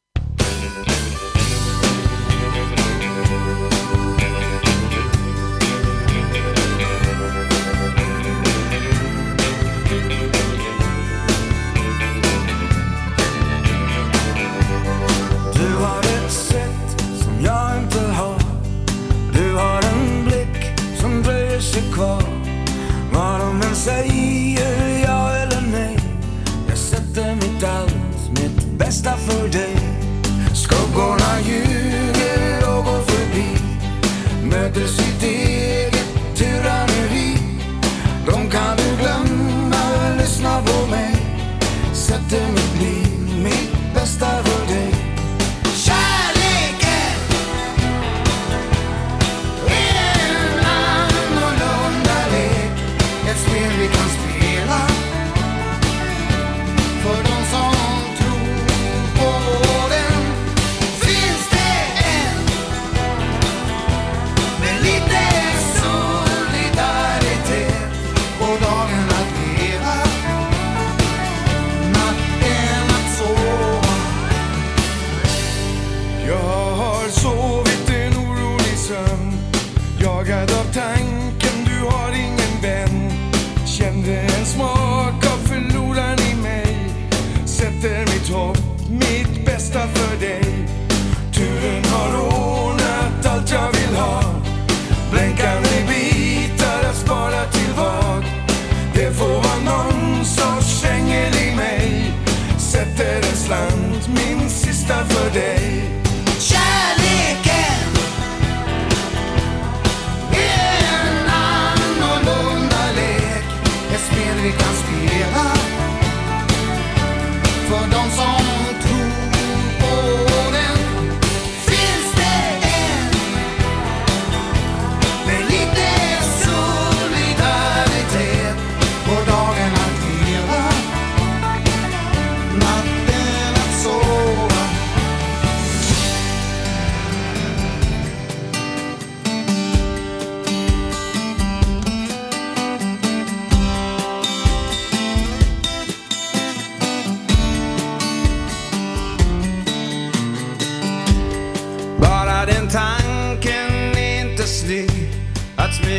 Mitt 29.03 29.74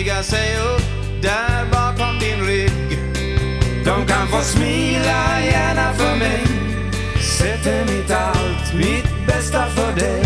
smyga 0.06 0.22
sig 0.22 0.56
upp. 0.58 0.82
Där 1.22 1.66
bakom 1.72 2.18
din 2.18 2.46
rygg. 2.46 2.98
De 3.84 4.06
kan 4.06 4.28
få 4.28 4.40
smila 4.40 5.40
gärna 5.44 5.92
för 5.92 6.16
mig. 6.16 6.44
Sätter 7.38 7.84
mitt 7.84 8.10
allt, 8.10 8.74
mitt 8.74 9.26
bästa 9.26 9.66
för 9.66 10.00
dig. 10.00 10.25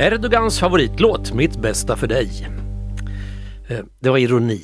Erdogans 0.00 0.60
favoritlåt 0.60 1.32
Mitt 1.32 1.56
bästa 1.56 1.96
för 1.96 2.06
dig. 2.06 2.48
Eh, 3.68 3.84
det 4.00 4.10
var 4.10 4.18
ironi. 4.18 4.62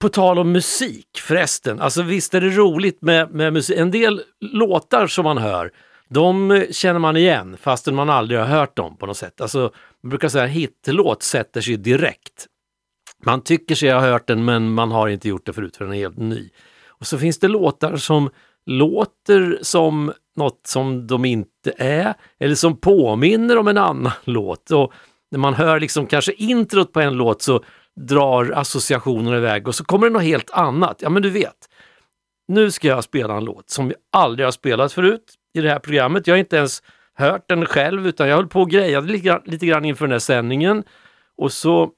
På 0.00 0.08
tal 0.08 0.38
om 0.38 0.52
musik 0.52 1.08
förresten, 1.18 1.80
alltså 1.80 2.02
visst 2.02 2.34
är 2.34 2.40
det 2.40 2.50
roligt 2.50 3.02
med, 3.02 3.30
med 3.30 3.52
musik. 3.52 3.78
En 3.78 3.90
del 3.90 4.22
låtar 4.40 5.06
som 5.06 5.24
man 5.24 5.38
hör, 5.38 5.72
de 6.08 6.64
känner 6.70 6.98
man 6.98 7.16
igen 7.16 7.56
fastän 7.56 7.94
man 7.94 8.10
aldrig 8.10 8.40
har 8.40 8.46
hört 8.46 8.76
dem 8.76 8.96
på 8.96 9.06
något 9.06 9.16
sätt. 9.16 9.40
Alltså, 9.40 9.72
man 10.02 10.10
brukar 10.10 10.28
säga 10.28 10.44
att 10.44 10.50
hitlåt 10.50 11.22
sätter 11.22 11.60
sig 11.60 11.76
direkt. 11.76 12.46
Man 13.24 13.42
tycker 13.42 13.74
sig 13.74 13.90
ha 13.90 14.00
hört 14.00 14.26
den 14.26 14.44
men 14.44 14.72
man 14.72 14.90
har 14.90 15.08
inte 15.08 15.28
gjort 15.28 15.46
det 15.46 15.52
förut 15.52 15.76
för 15.76 15.84
den 15.84 15.94
är 15.94 15.98
helt 15.98 16.18
ny. 16.18 16.50
Och 16.86 17.06
så 17.06 17.18
finns 17.18 17.38
det 17.38 17.48
låtar 17.48 17.96
som 17.96 18.30
låter 18.66 19.58
som 19.62 20.12
något 20.36 20.60
som 20.66 21.06
de 21.06 21.24
inte 21.24 21.72
är 21.78 22.14
eller 22.40 22.54
som 22.54 22.76
påminner 22.76 23.58
om 23.58 23.68
en 23.68 23.78
annan 23.78 24.12
låt. 24.24 24.70
Och 24.70 24.92
när 25.30 25.38
man 25.38 25.54
hör 25.54 25.80
liksom 25.80 26.06
kanske 26.06 26.32
introt 26.32 26.92
på 26.92 27.00
en 27.00 27.14
låt 27.14 27.42
så 27.42 27.64
drar 28.00 28.50
associationerna 28.50 29.36
iväg 29.36 29.68
och 29.68 29.74
så 29.74 29.84
kommer 29.84 30.06
det 30.06 30.12
något 30.12 30.22
helt 30.22 30.50
annat. 30.50 30.96
Ja 31.02 31.08
men 31.10 31.22
du 31.22 31.30
vet, 31.30 31.68
nu 32.48 32.70
ska 32.70 32.88
jag 32.88 33.04
spela 33.04 33.36
en 33.36 33.44
låt 33.44 33.70
som 33.70 33.88
vi 33.88 33.94
aldrig 34.12 34.46
har 34.46 34.52
spelat 34.52 34.92
förut 34.92 35.34
i 35.54 35.60
det 35.60 35.68
här 35.70 35.78
programmet. 35.78 36.26
Jag 36.26 36.34
har 36.34 36.38
inte 36.38 36.56
ens 36.56 36.82
hört 37.14 37.48
den 37.48 37.66
själv 37.66 38.06
utan 38.06 38.28
jag 38.28 38.36
höll 38.36 38.46
på 38.46 38.60
och 38.60 38.70
grejade 38.70 39.06
lite, 39.06 39.26
grann- 39.26 39.42
lite 39.44 39.66
grann 39.66 39.84
inför 39.84 40.04
den 40.04 40.12
här 40.12 40.18
sändningen. 40.18 40.84
Och 41.36 41.52
så 41.52 41.90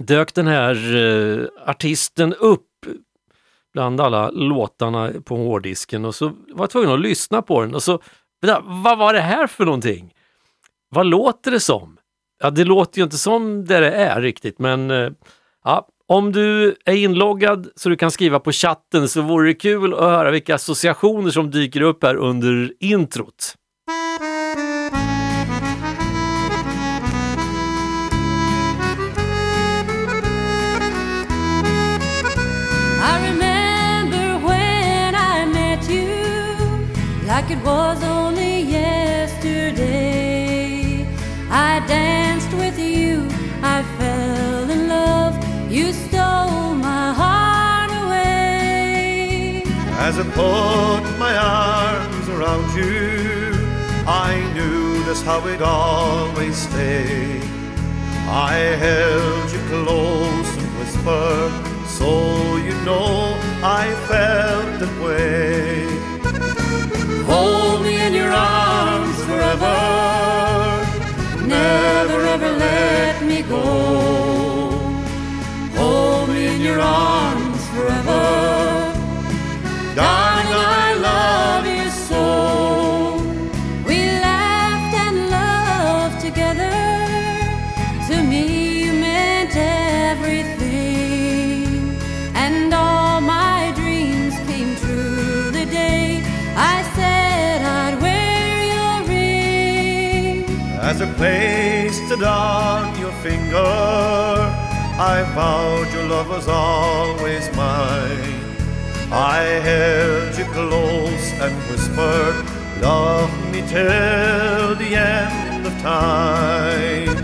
dök 0.00 0.34
den 0.34 0.46
här 0.46 0.96
eh, 0.96 1.46
artisten 1.66 2.34
upp 2.34 2.66
bland 3.72 4.00
alla 4.00 4.30
låtarna 4.30 5.12
på 5.24 5.36
hårddisken 5.36 6.04
och 6.04 6.14
så 6.14 6.28
var 6.28 6.62
jag 6.62 6.70
tvungen 6.70 6.90
att 6.90 7.00
lyssna 7.00 7.42
på 7.42 7.60
den 7.60 7.74
och 7.74 7.82
så, 7.82 8.00
vad 8.64 8.98
var 8.98 9.12
det 9.12 9.20
här 9.20 9.46
för 9.46 9.64
någonting? 9.64 10.14
Vad 10.88 11.06
låter 11.06 11.50
det 11.50 11.60
som? 11.60 11.96
Ja, 12.42 12.50
det 12.50 12.64
låter 12.64 12.98
ju 12.98 13.04
inte 13.04 13.18
som 13.18 13.64
det 13.64 13.80
det 13.80 13.90
är 13.90 14.20
riktigt, 14.20 14.58
men 14.58 14.90
eh, 14.90 15.10
ja, 15.64 15.88
om 16.06 16.32
du 16.32 16.76
är 16.84 16.94
inloggad 16.94 17.68
så 17.76 17.88
du 17.88 17.96
kan 17.96 18.10
skriva 18.10 18.40
på 18.40 18.52
chatten 18.52 19.08
så 19.08 19.22
vore 19.22 19.48
det 19.48 19.54
kul 19.54 19.94
att 19.94 20.00
höra 20.00 20.30
vilka 20.30 20.54
associationer 20.54 21.30
som 21.30 21.50
dyker 21.50 21.80
upp 21.80 22.02
här 22.02 22.14
under 22.14 22.72
introt. 22.80 23.54
Like 37.40 37.52
it 37.52 37.64
was 37.64 38.02
only 38.02 38.60
yesterday. 38.60 39.86
I 41.50 41.80
danced 41.86 42.52
with 42.52 42.78
you, 42.78 43.26
I 43.62 43.82
fell 43.98 44.70
in 44.70 44.88
love, 44.88 45.34
you 45.72 45.94
stole 45.94 46.74
my 46.74 47.14
heart 47.20 47.90
away. 48.02 49.62
As 50.06 50.18
I 50.18 50.24
put 50.42 51.02
my 51.18 51.34
arms 51.34 52.28
around 52.28 52.74
you, 52.76 53.54
I 54.06 54.32
knew 54.54 55.02
that's 55.04 55.22
how 55.22 55.40
it 55.46 55.62
always 55.62 56.56
stay. 56.68 57.40
I 58.28 58.54
held 58.86 59.50
you 59.54 59.60
close 59.72 60.50
and 60.60 60.70
whispered, 60.78 61.52
so 61.98 62.10
you 62.66 62.74
know 62.88 63.34
I 63.62 63.84
felt 64.08 64.80
that 64.80 64.94
way. 65.02 65.89
Hold 67.40 67.82
me 67.84 67.94
in 68.06 68.12
your 68.12 68.30
arms 68.30 69.18
forever, 69.24 69.78
never 71.46 72.18
ever 72.34 72.50
let 72.64 73.22
me 73.24 73.40
go. 73.40 74.29
Placed 101.20 102.10
it 102.10 102.22
on 102.22 102.98
your 102.98 103.12
finger, 103.20 103.58
I 103.58 105.22
vowed 105.34 105.92
your 105.92 106.06
love 106.06 106.30
was 106.30 106.48
always 106.48 107.44
mine. 107.54 108.40
I 109.12 109.42
held 109.68 110.38
you 110.38 110.46
close 110.46 111.26
and 111.44 111.54
whispered, 111.68 112.36
Love 112.80 113.30
me 113.52 113.60
till 113.68 114.74
the 114.76 114.96
end 114.96 115.66
of 115.66 115.74
time. 115.82 117.14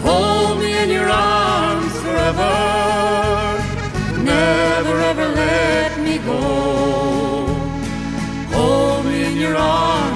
Hold 0.00 0.58
me 0.58 0.76
in 0.82 0.90
your 0.90 1.08
arms 1.08 1.96
forever, 2.00 2.52
never 4.24 4.98
ever 5.10 5.28
let 5.28 6.00
me 6.00 6.18
go. 6.18 7.46
Hold 8.56 9.06
me 9.06 9.24
in 9.26 9.36
your 9.36 9.54
arms 9.56 10.13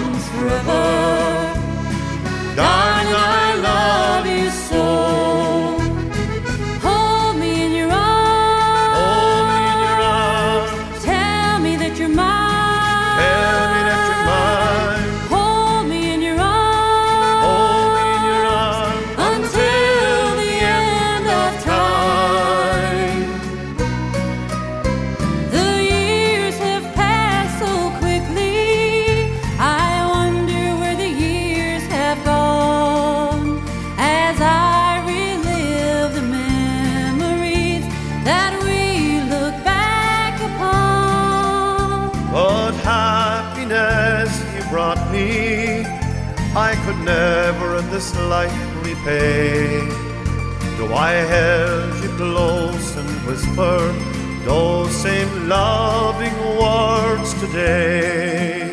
I 51.08 51.14
held 51.36 52.04
you 52.04 52.10
close 52.16 52.94
and 52.98 53.08
whispered 53.26 53.96
those 54.44 54.94
same 54.94 55.48
loving 55.48 56.36
words 56.60 57.32
today. 57.40 58.70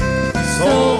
So 0.57 0.94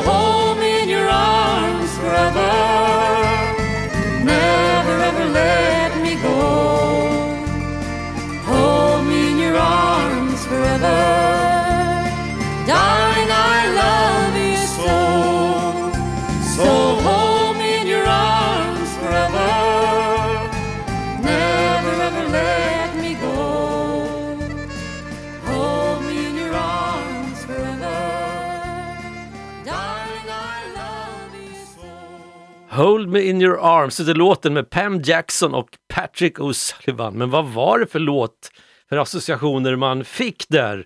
med 33.16 33.26
in 33.26 33.42
your 33.42 33.60
arms, 33.62 33.98
det 33.98 34.12
är 34.12 34.16
låten 34.16 34.54
med 34.54 34.70
Pam 34.70 35.02
Jackson 35.02 35.54
och 35.54 35.70
Patrick 35.94 36.38
O'Sullivan. 36.40 37.12
Men 37.12 37.30
vad 37.30 37.46
var 37.46 37.80
det 37.80 37.88
för 37.88 38.00
låt, 38.00 38.52
för 38.90 38.98
associationer 38.98 39.76
man 39.76 40.04
fick 40.04 40.46
där 40.50 40.86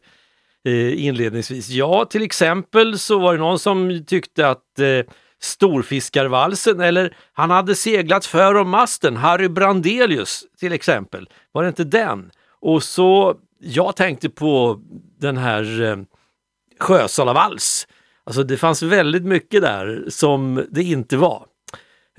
eh, 0.65 1.06
inledningsvis? 1.06 1.70
Ja, 1.70 2.06
till 2.06 2.24
exempel 2.24 3.00
så 3.00 3.20
var 3.20 3.34
det 3.34 3.39
någon 3.39 3.60
som 3.60 4.06
tyckte 4.08 4.50
att 4.50 4.80
eh, 4.80 5.13
Storfiskarvalsen, 5.42 6.80
eller 6.80 7.18
han 7.34 7.50
hade 7.50 7.76
seglat 7.76 8.26
för 8.26 8.56
om 8.56 8.70
masten, 8.70 9.18
Harry 9.18 9.48
Brandelius 9.48 10.44
till 10.60 10.74
exempel. 10.74 11.30
Var 11.52 11.63
det 11.63 11.70
inte 11.70 11.84
den? 11.84 12.32
Och 12.62 12.84
så, 12.84 13.36
jag 13.60 13.96
tänkte 13.96 14.30
på 14.30 14.80
den 15.20 15.38
här 15.38 15.82
eh, 15.82 15.98
Sjösalavals. 16.80 17.88
Alltså 18.24 18.44
det 18.44 18.58
fanns 18.58 18.84
väldigt 18.84 19.24
mycket 19.24 19.62
där 19.62 20.06
som 20.10 20.65
det 20.72 20.84
inte 20.84 21.18
var. 21.18 21.46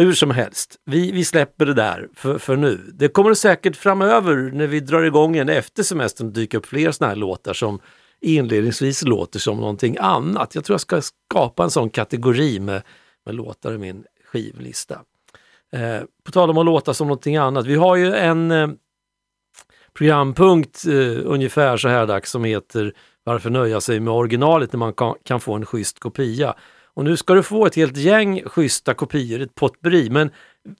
Hur 0.01 0.13
som 0.13 0.31
helst, 0.31 0.77
vi, 0.85 1.13
vi 1.13 1.25
släpper 1.25 1.67
det 1.67 1.75
där 1.75 2.09
för, 2.15 2.39
för 2.39 2.57
nu. 2.57 2.91
Det 2.95 3.09
kommer 3.09 3.35
säkert 3.35 3.77
framöver 3.77 4.51
när 4.53 4.67
vi 4.67 4.81
drar 4.81 5.03
igång 5.03 5.35
igen 5.35 5.49
efter 5.49 5.83
semestern 5.83 6.33
dyka 6.33 6.59
upp 6.59 6.67
fler 6.67 6.91
sådana 6.91 7.09
här 7.09 7.17
låtar 7.17 7.53
som 7.53 7.81
inledningsvis 8.21 9.03
låter 9.03 9.39
som 9.39 9.57
någonting 9.57 9.97
annat. 10.01 10.55
Jag 10.55 10.65
tror 10.65 10.75
jag 10.75 10.81
ska 10.81 11.01
skapa 11.03 11.65
en 11.65 11.71
sån 11.71 11.91
kategori 11.91 12.61
med, 12.61 12.83
med 13.27 13.35
låtar 13.35 13.73
i 13.73 13.79
min 13.79 14.05
skivlista. 14.25 15.01
Eh, 15.73 16.03
på 16.25 16.33
tal 16.33 16.51
om 16.51 16.59
att 16.59 16.67
låta 16.67 16.95
som 16.95 17.09
någonting 17.09 17.37
annat, 17.37 17.67
vi 17.67 17.75
har 17.75 17.97
ju 17.97 18.15
en 18.15 18.51
eh, 18.51 18.69
programpunkt 19.95 20.87
eh, 20.87 21.19
ungefär 21.25 21.77
så 21.77 21.89
här 21.89 22.07
dags 22.07 22.31
som 22.31 22.45
heter 22.45 22.93
Varför 23.25 23.51
nöja 23.51 23.81
sig 23.81 24.01
med 24.01 24.13
originalet 24.13 24.73
när 24.73 24.79
man 24.79 24.93
kan, 24.93 25.15
kan 25.25 25.41
få 25.41 25.55
en 25.55 25.67
schysst 25.67 25.99
kopia? 25.99 26.55
Och 26.95 27.05
nu 27.05 27.17
ska 27.17 27.35
du 27.35 27.43
få 27.43 27.67
ett 27.67 27.75
helt 27.75 27.97
gäng 27.97 28.43
schyssta 28.47 28.95
kopior, 28.95 29.41
ett 29.41 29.55
potpurri, 29.55 30.11
men 30.11 30.31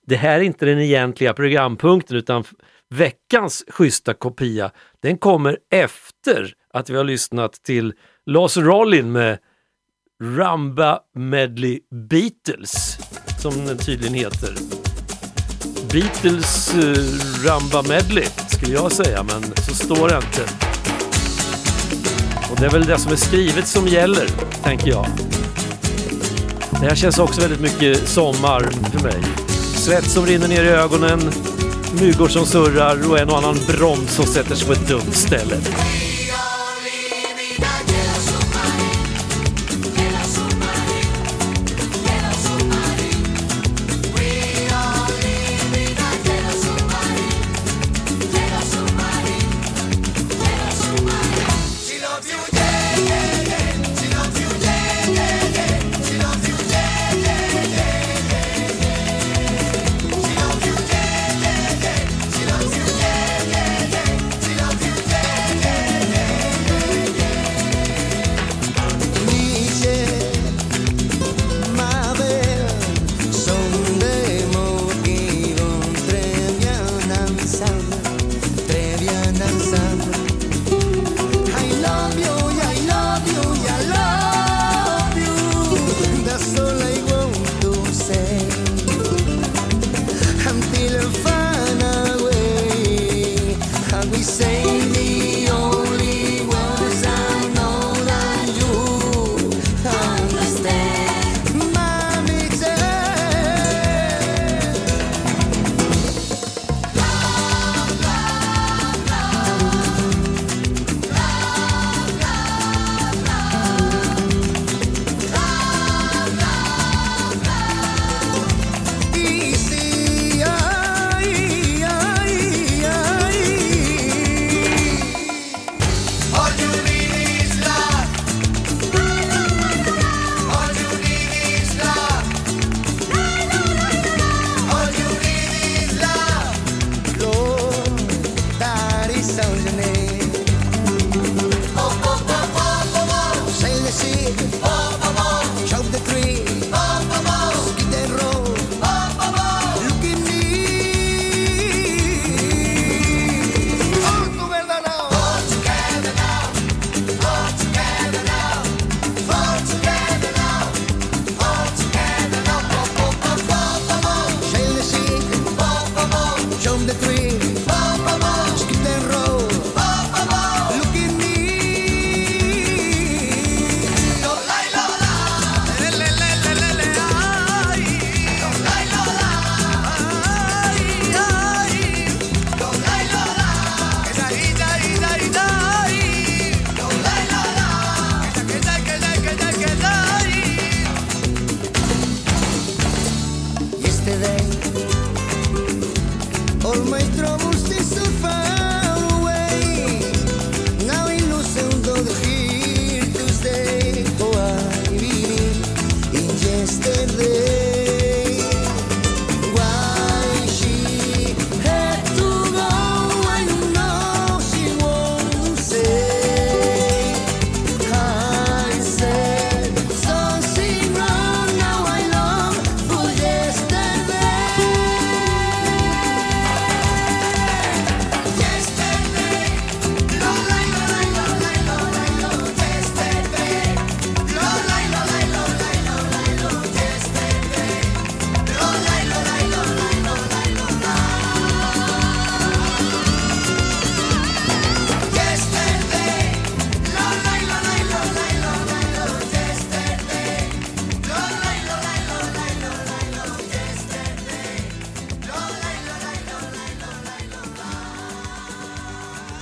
det 0.05 0.15
här 0.15 0.39
är 0.39 0.43
inte 0.43 0.65
den 0.65 0.79
egentliga 0.79 1.33
programpunkten 1.33 2.17
utan 2.17 2.43
veckans 2.89 3.63
schyssta 3.67 4.13
kopia, 4.13 4.71
den 4.99 5.17
kommer 5.17 5.57
efter 5.71 6.53
att 6.73 6.89
vi 6.89 6.97
har 6.97 7.03
lyssnat 7.03 7.53
till 7.53 7.93
Lars 8.25 8.57
Rollin 8.57 9.11
med 9.11 9.37
Rumba 10.23 10.99
Medley 11.15 11.79
Beatles, 12.09 12.97
som 13.41 13.65
den 13.65 13.77
tydligen 13.77 14.13
heter. 14.13 14.53
Beatles 15.93 16.73
eh, 16.73 16.79
uh, 16.79 16.95
Rumba 17.45 17.81
Medley 17.89 18.25
skulle 18.49 18.73
jag 18.73 18.91
säga, 18.91 19.23
men 19.23 19.41
så 19.41 19.75
står 19.75 20.09
det 20.09 20.15
inte. 20.15 20.51
Och 22.51 22.59
det 22.59 22.65
är 22.65 22.71
väl 22.71 22.85
det 22.85 22.97
som 22.97 23.11
är 23.11 23.15
skrivet 23.15 23.67
som 23.67 23.87
gäller, 23.87 24.27
tänker 24.63 24.89
jag. 24.89 25.30
Det 26.81 26.87
här 26.87 26.95
känns 26.95 27.19
också 27.19 27.41
väldigt 27.41 27.59
mycket 27.59 28.09
sommar 28.09 28.61
för 28.91 29.03
mig. 29.03 29.23
Svett 29.75 30.09
som 30.09 30.25
rinner 30.25 30.47
ner 30.47 30.63
i 30.63 30.67
ögonen, 30.67 31.19
myggor 31.99 32.27
som 32.27 32.45
surrar 32.45 33.09
och 33.09 33.19
en 33.19 33.29
och 33.29 33.37
annan 33.37 33.57
broms 33.67 34.11
som 34.11 34.25
sätter 34.25 34.55
sig 34.55 34.67
på 34.67 34.73
ett 34.73 34.87
dumt 34.87 35.11
ställe. 35.11 35.55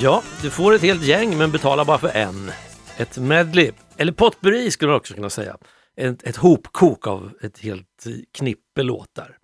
Ja, 0.02 0.24
du 0.42 0.50
får 0.50 0.74
ett 0.74 0.82
helt 0.82 1.04
gäng 1.04 1.38
men 1.38 1.52
betalar 1.52 1.86
bara 1.86 1.98
för 1.98 2.08
en. 2.08 2.52
Ett 2.98 3.18
medley, 3.18 3.72
eller 3.98 4.12
potpurri 4.12 4.72
skulle 4.72 4.90
man 4.90 4.98
också 4.98 5.14
kunna 5.14 5.30
säga. 5.30 5.58
Ett, 5.98 6.24
ett 6.24 6.36
hopkok 6.36 7.08
av 7.08 7.32
ett 7.42 7.60
helt 7.60 8.06
knippe 8.34 8.84
låtar. 8.84 9.38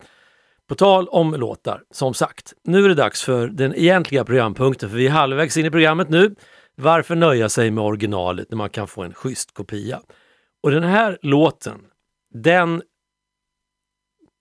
På 0.68 0.76
tal 0.76 1.08
om 1.08 1.34
låtar, 1.34 1.84
som 1.92 2.14
sagt, 2.14 2.54
nu 2.64 2.86
är 2.86 2.90
det 2.90 2.96
dags 2.96 3.24
för 3.24 3.48
den 3.48 3.76
egentliga 3.76 4.26
programpunkten 4.26 4.90
för 4.90 4.98
vi 4.98 5.08
är 5.08 5.12
halvvägs 5.12 5.58
in 5.58 5.66
i 5.66 5.72
programmet 5.72 6.10
nu. 6.10 6.36
Varför 6.76 7.16
nöja 7.16 7.50
sig 7.50 7.72
med 7.72 7.84
originalet 7.84 8.50
när 8.50 8.58
man 8.58 8.70
kan 8.70 8.88
få 8.88 9.04
en 9.04 9.14
schysst 9.14 9.54
kopia? 9.54 10.02
Och 10.64 10.72
den 10.72 10.84
här 10.84 11.18
låten, 11.22 11.82
den 12.34 12.82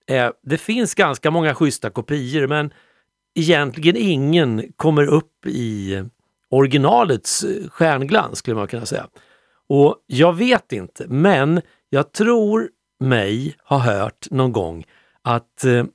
är, 0.07 0.33
det 0.43 0.57
finns 0.57 0.95
ganska 0.95 1.31
många 1.31 1.55
schyssta 1.55 1.89
kopior 1.89 2.47
men 2.47 2.73
egentligen 3.35 3.95
ingen 3.97 4.71
kommer 4.75 5.03
upp 5.03 5.45
i 5.45 6.03
originalets 6.49 7.43
eh, 7.43 7.69
stjärnglans 7.69 8.39
skulle 8.39 8.55
man 8.55 8.67
kunna 8.67 8.85
säga. 8.85 9.07
Och 9.67 9.95
jag 10.07 10.33
vet 10.33 10.71
inte, 10.71 11.05
men 11.07 11.61
jag 11.89 12.11
tror 12.11 12.69
mig 12.99 13.55
ha 13.63 13.77
hört 13.77 14.27
någon 14.31 14.51
gång 14.51 14.85
att 15.21 15.63
eh, 15.63 15.85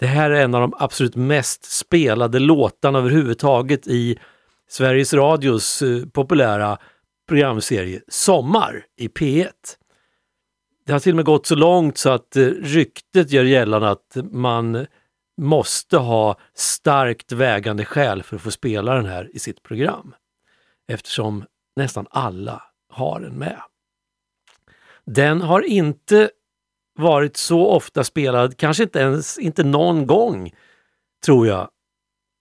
Det 0.00 0.06
här 0.06 0.30
är 0.30 0.44
en 0.44 0.54
av 0.54 0.60
de 0.60 0.74
absolut 0.78 1.16
mest 1.16 1.64
spelade 1.64 2.38
låtarna 2.38 2.98
överhuvudtaget 2.98 3.86
i 3.86 4.18
Sveriges 4.68 5.14
Radios 5.14 5.82
eh, 5.82 6.06
populära 6.06 6.78
programserie 7.28 8.00
Sommar 8.08 8.84
i 8.96 9.08
P1. 9.08 9.48
Det 10.86 10.92
har 10.92 11.00
till 11.00 11.12
och 11.12 11.16
med 11.16 11.24
gått 11.24 11.46
så 11.46 11.54
långt 11.54 11.98
så 11.98 12.10
att 12.10 12.36
eh, 12.36 12.46
ryktet 12.46 13.30
gör 13.30 13.44
gällande 13.44 13.90
att 13.90 14.16
man 14.30 14.86
måste 15.36 15.96
ha 15.96 16.36
starkt 16.54 17.32
vägande 17.32 17.84
skäl 17.84 18.22
för 18.22 18.36
att 18.36 18.42
få 18.42 18.50
spela 18.50 18.94
den 18.94 19.06
här 19.06 19.30
i 19.32 19.38
sitt 19.38 19.62
program. 19.62 20.14
Eftersom 20.88 21.44
nästan 21.76 22.06
alla 22.10 22.62
har 22.88 23.20
den 23.20 23.38
med. 23.38 23.60
Den 25.06 25.40
har 25.40 25.62
inte 25.62 26.30
varit 26.98 27.36
så 27.36 27.66
ofta 27.66 28.04
spelad, 28.04 28.56
kanske 28.56 28.82
inte 28.82 28.98
ens 28.98 29.38
inte 29.38 29.64
någon 29.64 30.06
gång, 30.06 30.52
tror 31.24 31.46
jag, 31.46 31.70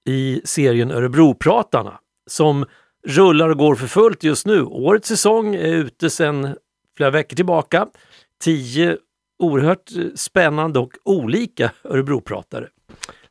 i 0.06 0.42
serien 0.44 0.92
Örebropratarna 0.92 2.00
som 2.30 2.66
rullar 3.08 3.50
och 3.50 3.58
går 3.58 3.76
för 3.76 3.88
fullt 3.88 4.24
just 4.24 4.46
nu. 4.46 4.64
Årets 4.64 5.08
säsong 5.08 5.56
är 5.56 5.74
ute 5.74 6.10
sedan 6.10 6.56
flera 6.98 7.10
veckor 7.10 7.36
tillbaka. 7.36 7.88
Tio 8.44 8.98
oerhört 9.40 9.92
spännande 10.16 10.80
och 10.80 10.94
olika 11.04 11.72
Örebropratare. 11.84 12.70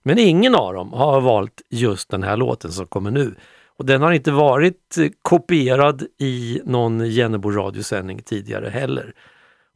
Men 0.02 0.18
ingen 0.18 0.54
av 0.54 0.74
dem 0.74 0.92
har 0.92 1.20
valt 1.20 1.62
just 1.70 2.10
den 2.10 2.22
här 2.22 2.36
låten 2.36 2.72
som 2.72 2.86
kommer 2.86 3.10
nu. 3.10 3.34
Och 3.76 3.86
den 3.86 4.02
har 4.02 4.12
inte 4.12 4.32
varit 4.32 4.96
kopierad 5.22 6.06
i 6.18 6.60
någon 6.64 7.10
Jennebo 7.10 7.50
radiosändning 7.50 8.22
tidigare 8.22 8.68
heller. 8.68 9.14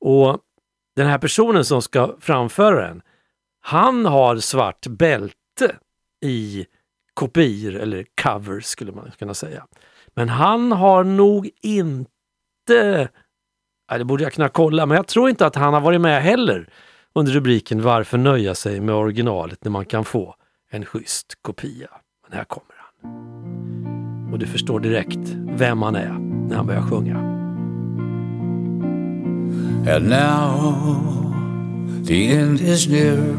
Och 0.00 0.38
den 0.96 1.06
här 1.06 1.18
personen 1.18 1.64
som 1.64 1.82
ska 1.82 2.16
framföra 2.20 2.86
den, 2.86 3.02
han 3.60 4.06
har 4.06 4.36
svart 4.36 4.86
bälte 4.86 5.76
i 6.24 6.66
kopior 7.14 7.74
eller 7.74 8.06
covers 8.22 8.64
skulle 8.64 8.92
man 8.92 9.10
kunna 9.18 9.34
säga. 9.34 9.66
Men 10.14 10.28
han 10.28 10.72
har 10.72 11.04
nog 11.04 11.50
inte, 11.62 13.08
det 13.88 14.04
borde 14.04 14.22
jag 14.22 14.32
kunna 14.32 14.48
kolla, 14.48 14.86
men 14.86 14.96
jag 14.96 15.06
tror 15.06 15.28
inte 15.28 15.46
att 15.46 15.54
han 15.54 15.74
har 15.74 15.80
varit 15.80 16.00
med 16.00 16.22
heller 16.22 16.68
under 17.16 17.32
rubriken 17.32 17.82
Varför 17.82 18.18
nöja 18.18 18.54
sig 18.54 18.80
med 18.80 18.94
originalet 18.94 19.64
när 19.64 19.70
man 19.70 19.84
kan 19.84 20.04
få 20.04 20.34
en 20.70 20.84
schysst 20.84 21.42
kopia. 21.42 21.88
Men 22.28 22.38
här 22.38 22.44
kommer 22.44 22.74
han. 22.78 24.32
Och 24.32 24.38
du 24.38 24.46
förstår 24.46 24.80
direkt 24.80 25.28
vem 25.46 25.82
han 25.82 25.94
är 25.94 26.12
när 26.48 26.56
han 26.56 26.66
börjar 26.66 26.82
sjunga. 26.82 27.16
And 29.94 30.08
now 30.08 31.34
the 32.06 32.32
end 32.32 32.60
is 32.60 32.88
near. 32.88 33.36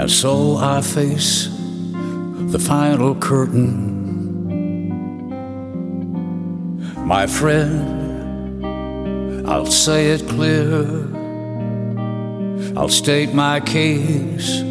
And 0.00 0.10
so 0.10 0.58
I 0.58 0.82
face 0.82 1.50
the 2.52 2.58
final 2.58 3.14
curtain. 3.20 3.90
My 7.06 7.26
friend, 7.26 8.03
I'll 9.46 9.66
say 9.66 10.06
it 10.06 10.26
clear. 10.26 10.86
I'll 12.76 12.88
state 12.88 13.34
my 13.34 13.60
case, 13.60 14.62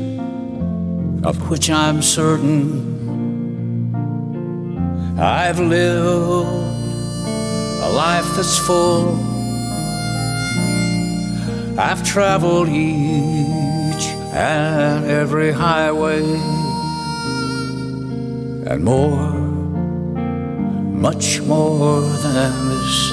of 1.23 1.49
which 1.49 1.69
I'm 1.69 2.01
certain. 2.01 2.91
I've 5.19 5.59
lived 5.59 6.73
a 7.83 7.89
life 7.89 8.25
that's 8.35 8.57
full. 8.57 9.15
I've 11.77 12.03
traveled 12.03 12.69
each 12.69 14.05
and 14.33 15.05
every 15.05 15.51
highway 15.51 16.23
and 18.65 18.83
more, 18.83 19.33
much 20.93 21.41
more 21.41 22.01
than 22.01 22.69
this. 22.69 23.12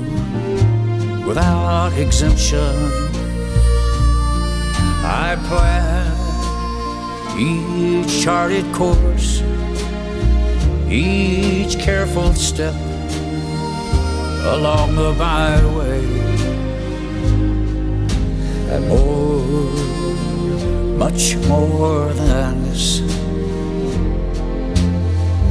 without 1.25 1.93
exemption. 1.97 2.75
I 5.03 5.35
planned 5.47 6.11
each 7.39 8.23
charted 8.23 8.65
course, 8.73 9.41
each 10.89 11.79
careful 11.79 12.33
step 12.33 12.75
along 14.43 14.95
the 14.95 15.13
byway 15.17 16.05
and 18.71 18.87
more, 18.87 19.71
much 20.97 21.35
more 21.47 22.13
than 22.13 22.63
this. 22.63 23.01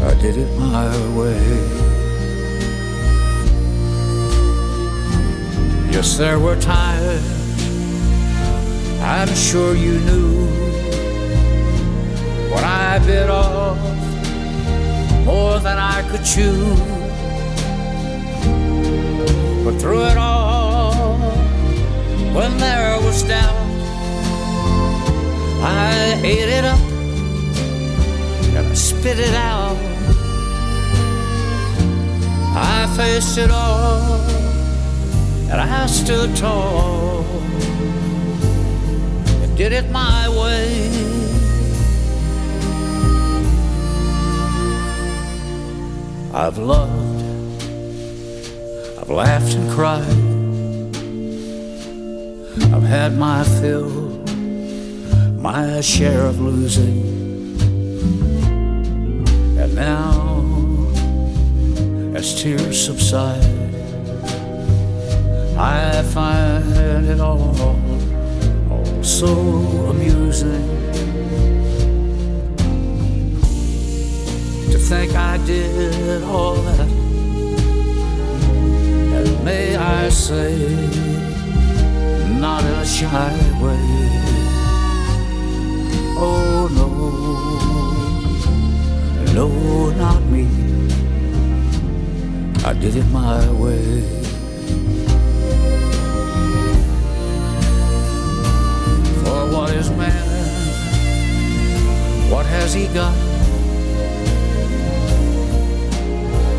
I 0.03 0.15
did 0.23 0.37
it 0.39 0.59
my 0.59 0.89
way. 1.17 1.90
Yes, 5.93 6.17
there 6.17 6.39
were 6.39 6.57
times 6.61 7.41
I'm 9.03 9.35
sure 9.35 9.75
you 9.75 9.99
knew 10.01 10.47
when 12.53 12.63
I 12.65 13.01
bit 13.05 13.29
off 13.29 13.77
more 15.25 15.59
than 15.59 15.79
I 15.79 16.09
could 16.09 16.25
chew. 16.25 16.77
But 19.65 19.81
through 19.81 20.05
it 20.05 20.17
all, 20.17 21.19
when 22.37 22.57
there 22.59 22.99
was 23.01 23.25
doubt, 23.25 23.55
I 25.61 26.21
ate 26.23 26.49
it 26.49 26.65
up 26.65 26.81
and 28.55 28.67
I 28.67 28.75
spit 28.75 29.19
it 29.19 29.35
out. 29.35 29.77
I 32.55 32.87
faced 32.97 33.39
it 33.39 33.51
all 33.51 34.50
and 35.51 35.61
I 35.61 35.87
stood 35.87 36.37
tall 36.37 37.25
and 39.43 39.57
did 39.57 39.73
it 39.73 39.91
my 39.91 40.29
way. 40.29 40.89
I've 46.33 46.59
loved 46.59 47.11
I've 49.11 49.17
laughed 49.17 49.55
and 49.55 49.69
cried. 49.73 50.07
I've 52.73 52.85
had 52.85 53.19
my 53.19 53.43
fill, 53.43 53.91
my 55.41 55.81
share 55.81 56.27
of 56.27 56.39
losing. 56.39 57.01
And 59.59 59.75
now, 59.75 60.45
as 62.15 62.41
tears 62.41 62.87
subside, 62.87 63.50
I 65.61 66.03
find 66.15 67.05
it 67.07 67.21
all, 67.21 67.55
all 68.71 69.03
so 69.03 69.27
amusing 69.91 70.67
to 74.71 74.79
think 74.79 75.15
I 75.15 75.37
did 75.45 76.23
all 76.23 76.55
that 76.55 76.89
and 79.19 79.45
may 79.45 79.77
I 79.77 80.09
say, 80.09 80.57
not 82.41 82.65
in 82.65 82.73
a 82.73 82.87
shy 82.87 83.33
way. 83.61 84.09
Oh 86.17 86.69
no, 86.73 86.89
no, 89.35 89.91
not 89.91 90.23
me. 90.23 90.47
I 92.65 92.73
did 92.73 92.97
it 92.97 93.09
my 93.11 93.47
way. 93.53 94.20
Has 102.73 102.75
he 102.75 102.95
got? 102.95 103.17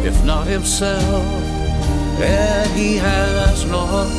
If 0.05 0.25
not 0.25 0.45
himself, 0.45 1.25
then 2.19 2.69
he 2.75 2.97
has 2.97 3.65
not 3.65 4.09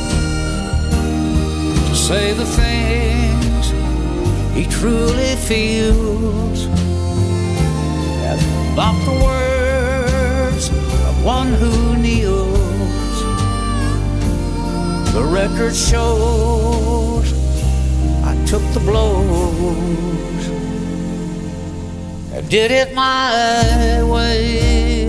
to 1.88 1.94
say 1.94 2.32
the 2.32 2.46
things 2.46 3.72
he 4.56 4.64
truly 4.66 5.36
feels. 5.36 6.66
About 8.72 8.96
the 9.04 9.16
words 9.28 10.68
of 11.08 11.24
one 11.24 11.52
who 11.52 11.96
kneels. 11.98 13.18
The 15.12 15.24
record 15.24 15.74
shows 15.74 17.34
I 18.24 18.34
took 18.46 18.62
the 18.72 18.80
blows. 18.80 20.61
Did 22.48 22.70
it 22.70 22.94
my 22.94 24.02
way. 24.04 25.01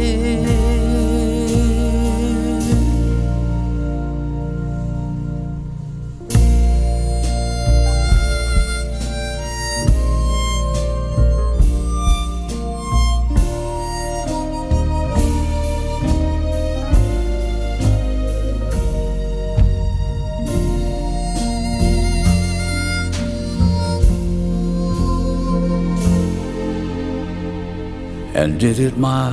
And 28.44 28.60
did 28.60 28.80
it 28.80 28.98
my 28.98 29.32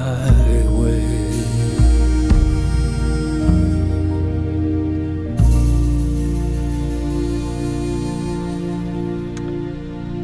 way. 0.79 1.01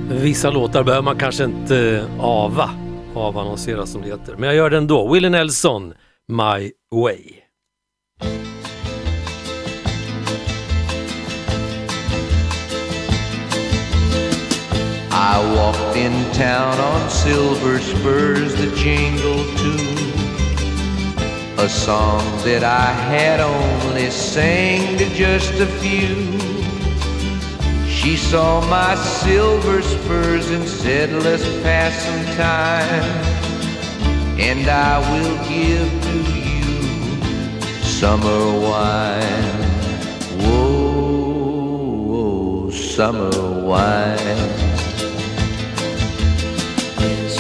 Vissa 0.09 0.51
låtar 0.51 0.85
behöver 0.85 1.03
man 1.03 1.19
kanske 1.19 1.45
inte 1.45 2.07
ava, 2.21 2.71
avannonsera 3.15 3.87
som 3.87 4.03
det 4.03 4.09
heter. 4.09 4.35
Men 4.37 4.49
jag 4.49 4.57
gör 4.57 4.71
det 4.71 4.77
ändå. 4.77 5.13
Willie 5.13 5.31
Nelson, 5.31 5.95
My 6.29 6.73
Way. 7.03 7.36
I 15.29 15.39
walked 15.57 15.97
in 15.97 16.13
town 16.35 16.79
on 16.79 17.11
silver 17.11 17.81
spurs 17.81 18.55
that 18.55 18.73
jingle 18.77 19.43
too. 19.59 19.97
A 21.61 21.69
song 21.69 22.23
that 22.45 22.63
I 22.63 22.93
had 23.11 23.41
only 23.41 24.09
sang 24.11 24.97
to 24.99 25.05
just 25.17 25.53
a 25.55 25.67
few. 25.67 26.15
She 27.89 28.17
saw 28.17 28.61
my 28.71 28.95
silver 28.95 29.83
spurs 29.83 30.49
and 30.51 30.67
said, 30.69 31.11
Let's 31.11 31.43
pass 31.65 31.93
some 32.07 32.25
time. 32.37 33.05
And 34.39 34.69
I 34.69 35.01
will 35.11 35.37
give 35.49 35.91
to 36.09 36.19
you 36.39 37.83
summer 37.83 38.61
wine. 38.61 39.65
Whoa, 40.39 42.05
whoa 42.07 42.71
summer 42.71 43.63
wine. 43.65 44.66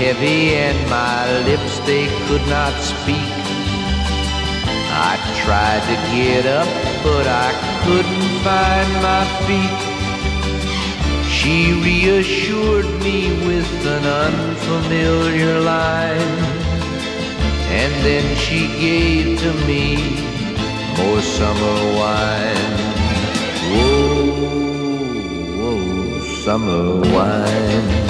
Heavy 0.00 0.54
and 0.54 0.78
my 0.88 1.26
lips 1.44 1.78
they 1.80 2.06
could 2.26 2.40
not 2.48 2.72
speak. 2.80 3.32
I 5.08 5.12
tried 5.44 5.82
to 5.90 5.96
get 6.16 6.46
up, 6.46 6.70
but 7.04 7.26
I 7.26 7.50
couldn't 7.84 8.30
find 8.48 8.90
my 9.08 9.24
feet. 9.44 9.80
She 11.28 11.56
reassured 11.84 12.88
me 13.04 13.18
with 13.46 13.70
an 13.96 14.04
unfamiliar 14.26 15.60
line, 15.60 16.34
and 17.80 17.92
then 18.02 18.24
she 18.36 18.60
gave 18.86 19.38
to 19.44 19.52
me 19.68 19.84
more 20.96 21.20
summer 21.20 21.78
wine. 22.00 22.72
Whoa, 23.72 24.30
whoa, 25.60 26.20
summer 26.42 26.84
wine. 27.12 28.09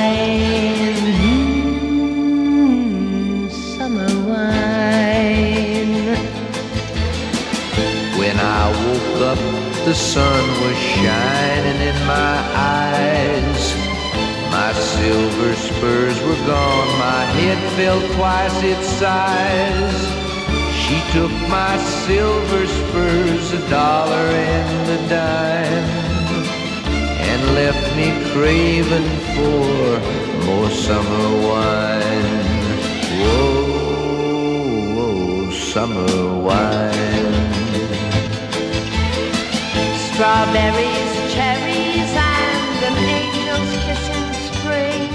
Up, 9.31 9.37
the 9.85 9.93
sun 9.93 10.43
was 10.61 10.77
shining 10.77 11.79
in 11.89 11.97
my 12.05 12.37
eyes. 12.55 13.63
My 14.57 14.71
silver 14.73 15.53
spurs 15.67 16.17
were 16.27 16.41
gone, 16.53 16.89
my 17.09 17.23
head 17.37 17.59
felt 17.77 18.03
twice 18.17 18.57
its 18.73 18.87
size. 19.01 20.01
She 20.81 20.97
took 21.15 21.33
my 21.59 21.73
silver 22.05 22.63
spurs, 22.79 23.45
a 23.59 23.61
dollar 23.69 24.27
and 24.55 24.83
a 24.97 24.99
dime, 25.15 25.89
and 27.29 27.41
left 27.59 27.85
me 27.99 28.07
craving 28.33 29.11
for 29.35 29.65
more 30.47 30.71
summer 30.87 31.27
wine. 31.47 32.45
Whoa, 33.21 33.79
whoa, 34.95 35.51
summer 35.51 36.39
wine. 36.47 37.60
Strawberries, 40.21 41.33
cherries, 41.33 42.15
and 42.15 42.83
an 42.85 42.97
angel's 43.09 43.71
kiss 43.85 44.09
in 44.09 44.33
spring. 44.33 45.09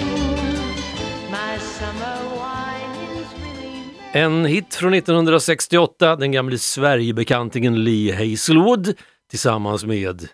My 1.31 1.59
summer 1.59 2.17
wine 2.37 3.21
is 3.21 3.27
really 3.41 3.83
En 4.13 4.45
hit 4.45 4.75
från 4.75 4.95
1968, 4.95 6.17
den 6.17 6.33
gamle 6.33 6.59
Sverigebekantingen 6.59 7.85
Lee 7.85 8.13
Hazelwood 8.13 8.95
tillsammans 9.31 9.85
med 9.85 10.29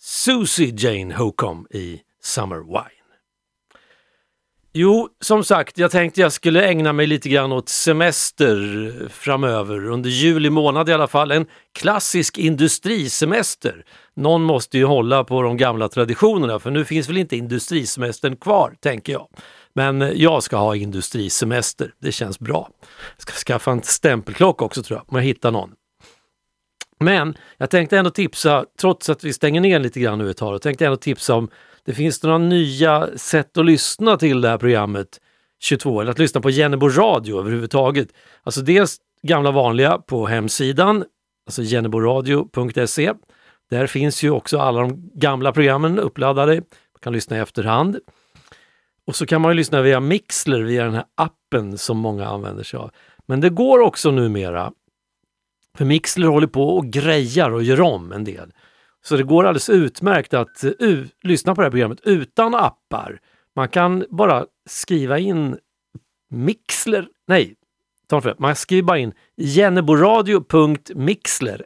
Susie 0.00 0.72
Jane 0.76 1.14
Hocum 1.14 1.66
i 1.70 2.00
Summer 2.22 2.60
Wine. 2.60 3.01
Jo, 4.74 5.08
som 5.20 5.44
sagt, 5.44 5.78
jag 5.78 5.90
tänkte 5.90 6.20
jag 6.20 6.32
skulle 6.32 6.68
ägna 6.68 6.92
mig 6.92 7.06
lite 7.06 7.28
grann 7.28 7.52
åt 7.52 7.68
semester 7.68 9.08
framöver, 9.08 9.86
under 9.86 10.10
juli 10.10 10.50
månad 10.50 10.88
i 10.88 10.92
alla 10.92 11.06
fall. 11.06 11.30
En 11.30 11.46
klassisk 11.72 12.38
industrisemester. 12.38 13.84
Någon 14.14 14.42
måste 14.42 14.78
ju 14.78 14.84
hålla 14.84 15.24
på 15.24 15.42
de 15.42 15.56
gamla 15.56 15.88
traditionerna, 15.88 16.58
för 16.58 16.70
nu 16.70 16.84
finns 16.84 17.08
väl 17.08 17.16
inte 17.16 17.36
industrisemestern 17.36 18.36
kvar, 18.36 18.74
tänker 18.80 19.12
jag. 19.12 19.28
Men 19.74 20.12
jag 20.14 20.42
ska 20.42 20.56
ha 20.56 20.76
industrisemester, 20.76 21.94
det 21.98 22.12
känns 22.12 22.38
bra. 22.38 22.68
Jag 23.16 23.22
ska 23.22 23.32
skaffa 23.32 23.70
en 23.70 23.82
stämpelklocka 23.82 24.64
också 24.64 24.82
tror 24.82 24.98
jag, 24.98 25.04
om 25.08 25.16
jag 25.16 25.24
hittar 25.24 25.50
någon. 25.50 25.70
Men 27.00 27.34
jag 27.58 27.70
tänkte 27.70 27.98
ändå 27.98 28.10
tipsa, 28.10 28.64
trots 28.80 29.08
att 29.08 29.24
vi 29.24 29.32
stänger 29.32 29.60
ner 29.60 29.80
lite 29.80 30.00
grann 30.00 30.18
nu 30.18 30.30
ett 30.30 30.36
tag, 30.36 30.54
jag 30.54 30.62
tänkte 30.62 30.86
ändå 30.86 30.96
tipsa 30.96 31.34
om 31.34 31.48
det 31.84 31.94
finns 31.94 32.22
några 32.22 32.38
nya 32.38 33.08
sätt 33.16 33.58
att 33.58 33.66
lyssna 33.66 34.16
till 34.16 34.40
det 34.40 34.48
här 34.48 34.58
programmet 34.58 35.20
22, 35.60 36.00
eller 36.00 36.10
att 36.10 36.18
lyssna 36.18 36.40
på 36.40 36.50
Jennebo 36.50 36.88
radio 36.88 37.38
överhuvudtaget. 37.38 38.08
Alltså 38.42 38.60
dels 38.60 38.96
gamla 39.22 39.50
vanliga 39.50 39.98
på 39.98 40.26
hemsidan, 40.26 41.04
alltså 41.46 41.62
jenneboradio.se. 41.62 43.12
Där 43.70 43.86
finns 43.86 44.22
ju 44.22 44.30
också 44.30 44.58
alla 44.58 44.80
de 44.80 45.10
gamla 45.14 45.52
programmen 45.52 45.98
uppladdade 45.98 46.62
kan 47.02 47.12
lyssna 47.12 47.36
i 47.36 47.40
efterhand. 47.40 47.98
Och 49.06 49.16
så 49.16 49.26
kan 49.26 49.40
man 49.40 49.50
ju 49.50 49.56
lyssna 49.56 49.82
via 49.82 50.00
Mixler, 50.00 50.62
via 50.62 50.84
den 50.84 50.94
här 50.94 51.04
appen 51.14 51.78
som 51.78 51.98
många 51.98 52.26
använder 52.26 52.64
sig 52.64 52.78
av. 52.78 52.90
Men 53.26 53.40
det 53.40 53.50
går 53.50 53.78
också 53.78 54.10
numera, 54.10 54.72
för 55.78 55.84
Mixler 55.84 56.26
håller 56.26 56.46
på 56.46 56.76
och 56.76 56.86
grejar 56.86 57.50
och 57.50 57.62
gör 57.62 57.80
om 57.80 58.12
en 58.12 58.24
del. 58.24 58.52
Så 59.04 59.16
det 59.16 59.22
går 59.22 59.44
alldeles 59.44 59.70
utmärkt 59.70 60.34
att 60.34 60.64
uh, 60.82 61.04
lyssna 61.22 61.54
på 61.54 61.60
det 61.60 61.64
här 61.64 61.70
programmet 61.70 62.00
utan 62.04 62.54
appar. 62.54 63.20
Man 63.56 63.68
kan 63.68 64.04
bara 64.10 64.46
skriva 64.66 65.18
in 65.18 65.58
Mixler, 66.30 67.08
nej, 67.26 67.56
ta 68.06 68.34
man 68.38 68.56
skriver 68.56 68.82
bara 68.82 68.98
in 68.98 69.12
jenneboradio.mixler, 69.36 71.64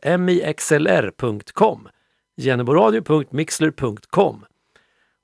jenneboradio.mixler.com 2.36 4.44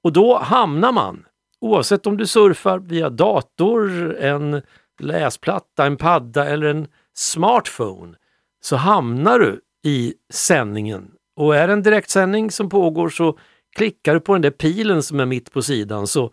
och 0.02 0.12
då 0.12 0.38
hamnar 0.38 0.92
man, 0.92 1.26
oavsett 1.60 2.06
om 2.06 2.16
du 2.16 2.26
surfar 2.26 2.78
via 2.78 3.10
dator, 3.10 4.16
en 4.16 4.62
läsplatta, 4.98 5.86
en 5.86 5.96
padda 5.96 6.44
eller 6.44 6.66
en 6.66 6.88
smartphone, 7.14 8.16
så 8.60 8.76
hamnar 8.76 9.38
du 9.38 9.60
i 9.84 10.14
sändningen. 10.30 11.10
Och 11.42 11.56
är 11.56 11.66
det 11.66 11.72
en 11.72 11.82
direktsändning 11.82 12.50
som 12.50 12.68
pågår 12.68 13.08
så 13.08 13.38
klickar 13.76 14.14
du 14.14 14.20
på 14.20 14.32
den 14.32 14.42
där 14.42 14.50
pilen 14.50 15.02
som 15.02 15.20
är 15.20 15.26
mitt 15.26 15.52
på 15.52 15.62
sidan 15.62 16.06
så 16.06 16.32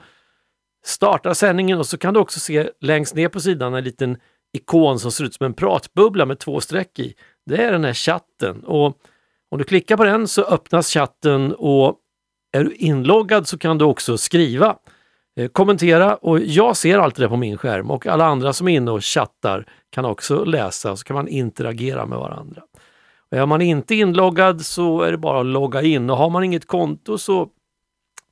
startar 0.85 1.33
sändningen 1.33 1.79
och 1.79 1.85
så 1.85 1.97
kan 1.97 2.13
du 2.13 2.19
också 2.19 2.39
se 2.39 2.69
längst 2.81 3.15
ner 3.15 3.29
på 3.29 3.39
sidan 3.39 3.73
en 3.73 3.83
liten 3.83 4.17
ikon 4.57 4.99
som 4.99 5.11
ser 5.11 5.23
ut 5.23 5.33
som 5.33 5.45
en 5.45 5.53
pratbubbla 5.53 6.25
med 6.25 6.39
två 6.39 6.61
streck 6.61 6.99
i. 6.99 7.13
Det 7.45 7.63
är 7.63 7.71
den 7.71 7.83
här 7.83 7.93
chatten 7.93 8.63
och 8.63 8.97
om 9.51 9.57
du 9.57 9.63
klickar 9.63 9.97
på 9.97 10.03
den 10.03 10.27
så 10.27 10.43
öppnas 10.43 10.89
chatten 10.89 11.53
och 11.53 11.95
är 12.57 12.63
du 12.63 12.73
inloggad 12.73 13.47
så 13.47 13.57
kan 13.57 13.77
du 13.77 13.85
också 13.85 14.17
skriva, 14.17 14.75
eh, 15.39 15.47
kommentera 15.47 16.15
och 16.15 16.39
jag 16.39 16.77
ser 16.77 16.99
alltid 16.99 17.25
det 17.25 17.29
på 17.29 17.37
min 17.37 17.57
skärm 17.57 17.91
och 17.91 18.07
alla 18.07 18.25
andra 18.25 18.53
som 18.53 18.67
är 18.67 18.75
inne 18.75 18.91
och 18.91 19.03
chattar 19.03 19.65
kan 19.89 20.05
också 20.05 20.43
läsa 20.43 20.91
och 20.91 20.99
så 20.99 21.05
kan 21.05 21.15
man 21.15 21.27
interagera 21.27 22.05
med 22.05 22.19
varandra. 22.19 22.61
Men 23.31 23.39
är 23.39 23.45
man 23.45 23.61
inte 23.61 23.95
inloggad 23.95 24.65
så 24.65 25.01
är 25.01 25.11
det 25.11 25.17
bara 25.17 25.39
att 25.39 25.45
logga 25.45 25.81
in 25.81 26.09
och 26.09 26.17
har 26.17 26.29
man 26.29 26.43
inget 26.43 26.65
konto 26.65 27.17
så 27.17 27.49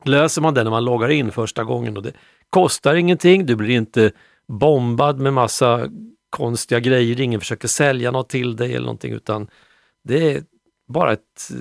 löser 0.04 0.42
man 0.42 0.54
det 0.54 0.64
när 0.64 0.72
man 0.72 0.86
loggar 0.86 1.10
in 1.10 1.32
första 1.32 1.64
gången 1.64 1.98
och 1.98 2.04
det 2.04 2.14
kostar 2.50 2.96
ingenting. 2.96 3.46
Du 3.46 3.56
blir 3.56 3.70
inte 3.76 4.12
bombad 4.48 5.20
med 5.20 5.34
massa 5.34 5.90
konstiga 6.30 6.80
grejer. 6.80 7.22
Ingen 7.22 7.40
försöker 7.40 7.68
sälja 7.68 8.12
något 8.12 8.30
till 8.30 8.56
dig 8.56 8.70
eller 8.70 8.86
någonting 8.86 9.14
utan 9.14 9.48
det 10.04 10.32
är 10.32 10.44
bara 10.88 11.14
ett 11.14 11.52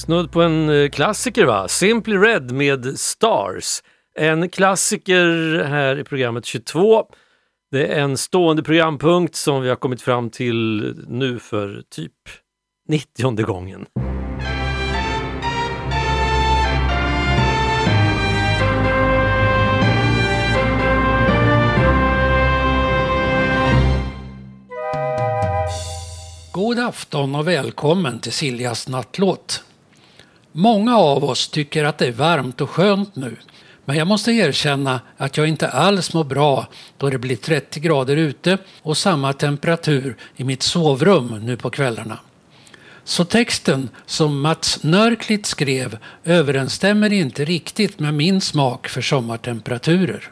Snudd 0.08 0.32
på 0.32 0.42
en 0.42 0.70
eh, 0.70 0.90
klassiker 0.90 1.46
va? 1.46 1.68
Simply 1.68 2.18
Red 2.18 2.52
med 2.52 3.00
Stars. 3.00 3.84
En 4.16 4.50
klassiker 4.50 5.64
här 5.64 6.00
i 6.00 6.04
programmet 6.04 6.46
22. 6.46 7.06
Det 7.72 7.88
är 7.88 8.02
en 8.02 8.18
stående 8.18 8.64
programpunkt 8.64 9.36
som 9.36 9.62
vi 9.62 9.70
har 9.70 9.76
kommit 9.76 10.02
fram 10.02 10.30
till 10.30 10.94
nu 11.08 11.40
för 11.40 11.84
typ 11.90 12.14
90 12.90 13.46
gången. 13.46 13.86
God 26.52 26.80
afton 26.80 27.36
och 27.36 27.48
välkommen 27.48 28.20
till 28.20 28.32
Siljas 28.32 28.88
nattlåt. 28.88 29.64
Många 30.60 30.98
av 30.98 31.24
oss 31.24 31.48
tycker 31.48 31.84
att 31.84 31.98
det 31.98 32.08
är 32.08 32.12
varmt 32.12 32.62
och 32.62 32.70
skönt 32.70 33.16
nu. 33.16 33.36
Men 33.86 33.98
jag 33.98 34.08
måste 34.08 34.32
erkänna 34.32 35.02
att 35.18 35.38
jag 35.38 35.48
inte 35.48 35.70
alls 35.70 36.14
mår 36.14 36.24
bra 36.24 36.68
då 36.98 37.10
det 37.10 37.18
blir 37.18 37.36
30 37.36 37.80
grader 37.80 38.18
ute 38.18 38.58
och 38.82 38.98
samma 38.98 39.34
temperatur 39.34 40.18
i 40.36 40.44
mitt 40.44 40.64
sovrum 40.64 41.40
nu 41.44 41.58
på 41.58 41.70
kvällarna. 41.70 42.20
Så 43.04 43.26
texten 43.26 43.90
som 44.06 44.42
Mats 44.42 44.84
Nörklit 44.84 45.46
skrev 45.46 45.98
överensstämmer 46.24 47.14
inte 47.14 47.46
riktigt 47.46 48.00
med 48.00 48.14
min 48.14 48.42
smak 48.42 48.88
för 48.88 49.02
sommartemperaturer. 49.02 50.32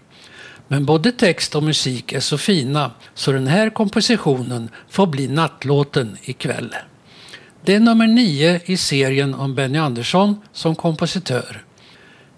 Men 0.67 0.85
både 0.85 1.11
text 1.11 1.55
och 1.55 1.63
musik 1.63 2.13
är 2.13 2.19
så 2.19 2.37
fina 2.37 2.91
så 3.13 3.31
den 3.31 3.47
här 3.47 3.69
kompositionen 3.69 4.69
får 4.89 5.07
bli 5.07 5.27
nattlåten 5.27 6.17
ikväll. 6.23 6.75
Det 7.65 7.73
är 7.73 7.79
nummer 7.79 8.07
nio 8.07 8.61
i 8.65 8.77
serien 8.77 9.33
om 9.33 9.55
Benny 9.55 9.77
Andersson 9.77 10.41
som 10.53 10.75
kompositör. 10.75 11.63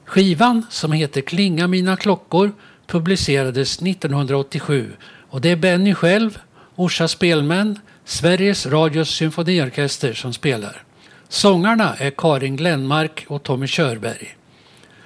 Skivan, 0.06 0.66
som 0.70 0.92
heter 0.92 1.22
Klinga 1.22 1.68
mina 1.68 1.96
klockor, 1.96 2.52
publicerades 2.86 3.82
1987 3.82 4.92
och 5.30 5.42
det 5.42 5.50
är 5.50 5.56
Benny 5.56 5.94
själv, 5.94 6.40
Orsa 6.76 7.08
Spelmän, 7.08 7.80
Sveriges 8.06 8.66
Radios 8.66 9.10
symfoniorkester 9.10 10.14
som 10.14 10.34
spelar. 10.34 10.84
Sångarna 11.30 11.96
är 11.96 12.12
Karin 12.12 12.56
Glenmark 12.56 13.26
och 13.28 13.44
Tommy 13.44 13.68
Körberg. 13.68 14.38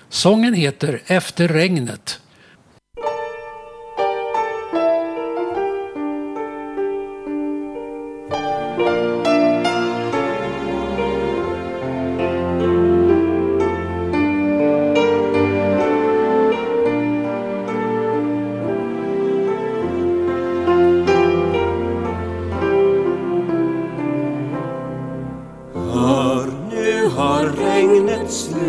Sången 0.10 0.54
heter 0.54 1.02
Efter 1.06 1.48
regnet 1.48 2.20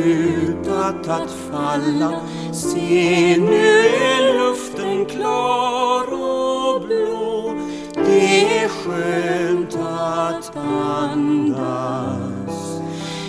slutat 0.03 1.09
att 1.09 1.31
falla. 1.51 2.21
Se, 2.53 3.37
nu 3.39 3.79
är 3.87 4.39
luften 4.39 5.07
klar 5.07 6.13
och 6.13 6.83
blå. 6.87 7.55
Det 7.95 8.59
är 8.59 8.69
skönt 8.69 9.75
att 9.75 10.57
andas. 10.57 11.73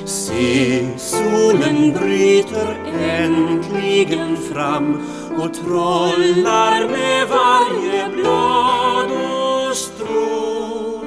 Se, 0.05 0.87
solen 0.97 1.93
bryter 1.93 2.77
äntligen 3.01 4.37
fram 4.37 5.01
och 5.37 5.53
trollar 5.53 6.89
med 6.89 7.27
varje 7.27 8.09
blad 8.09 9.11
och 9.11 9.75
strå. 9.75 11.03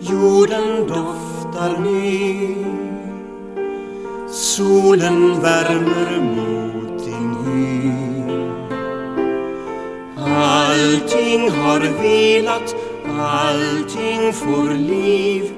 Jorden 0.00 0.88
doftar 0.88 1.78
ner 1.78 2.87
Solen 4.58 5.40
värmer 5.40 6.20
mot 6.20 7.04
din 7.04 7.36
hy. 7.44 7.90
Allting 10.16 11.50
har 11.50 11.80
vilat, 12.02 12.76
allting 13.18 14.32
får 14.32 14.74
liv 14.74 15.52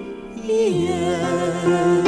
igen. 0.45 2.07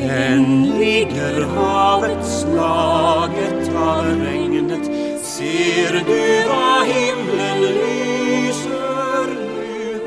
Än 0.00 0.70
ligger 0.78 1.46
havet 1.56 2.26
slaget 2.26 3.70
av 3.76 4.04
regnet. 4.04 4.84
Ser 5.22 6.04
du 6.06 6.48
vad 6.48 6.86
himlen 6.86 7.60
lyser 7.60 9.26
nu? 9.26 10.00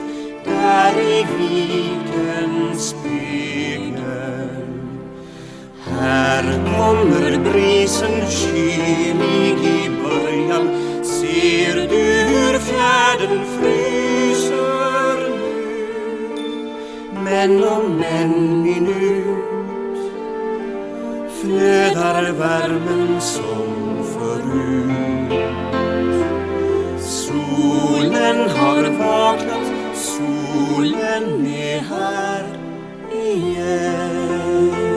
Där 0.46 1.02
i 1.02 1.26
vikens 1.38 1.99
Här 6.40 6.54
kommer 6.78 7.52
brisen 7.52 8.30
kylig 8.30 9.60
i 9.66 9.90
början 10.04 10.70
Ser 11.04 11.76
du 11.76 12.04
hur 12.30 12.60
fjärden 12.60 13.46
fryser 13.46 15.30
nu 15.30 15.62
Men 17.24 17.64
om 17.64 18.04
en 18.04 18.62
minut 18.62 20.12
flödar 21.42 22.32
värmen 22.32 23.22
som 23.22 24.04
förut. 24.14 25.44
Solen 27.00 28.50
har 28.50 28.84
vaknat, 28.84 29.72
solen 29.96 31.48
är 31.48 31.80
här 31.80 32.44
igen. 33.14 34.89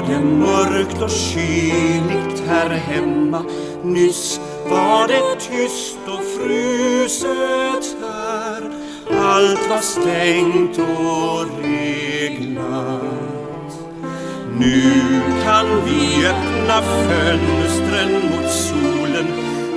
Var 0.00 0.08
det 0.08 0.20
mörkt 0.20 1.02
och 1.02 1.10
kyligt 1.10 2.42
här 2.48 2.70
hemma. 2.70 3.44
Nyss 3.82 4.40
var 4.70 5.08
det 5.08 5.40
tyst 5.40 5.98
och 6.06 6.24
fruset 6.24 7.96
här. 8.00 8.62
Allt 9.20 9.70
var 9.70 9.80
stängt 9.80 10.78
och 10.78 11.46
reglat. 11.62 13.02
Nu 14.58 15.02
kan 15.44 15.66
vi 15.84 16.26
öppna 16.26 16.82
fönstren 16.82 18.12
mot 18.12 18.50
solen. 18.50 19.26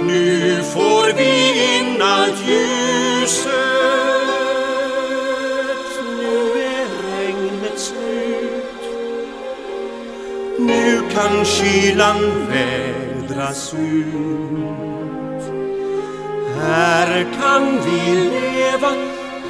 Nu 0.08 0.56
får 0.64 1.18
vi 1.18 1.50
in 1.78 2.02
allt 2.02 2.48
ljuset. 2.48 3.71
Kan 11.22 11.46
kylan 11.46 12.48
vädras 12.50 13.74
ut 13.74 15.44
Här 16.58 17.28
kan 17.40 17.80
vi 17.86 18.30
leva, 18.30 18.94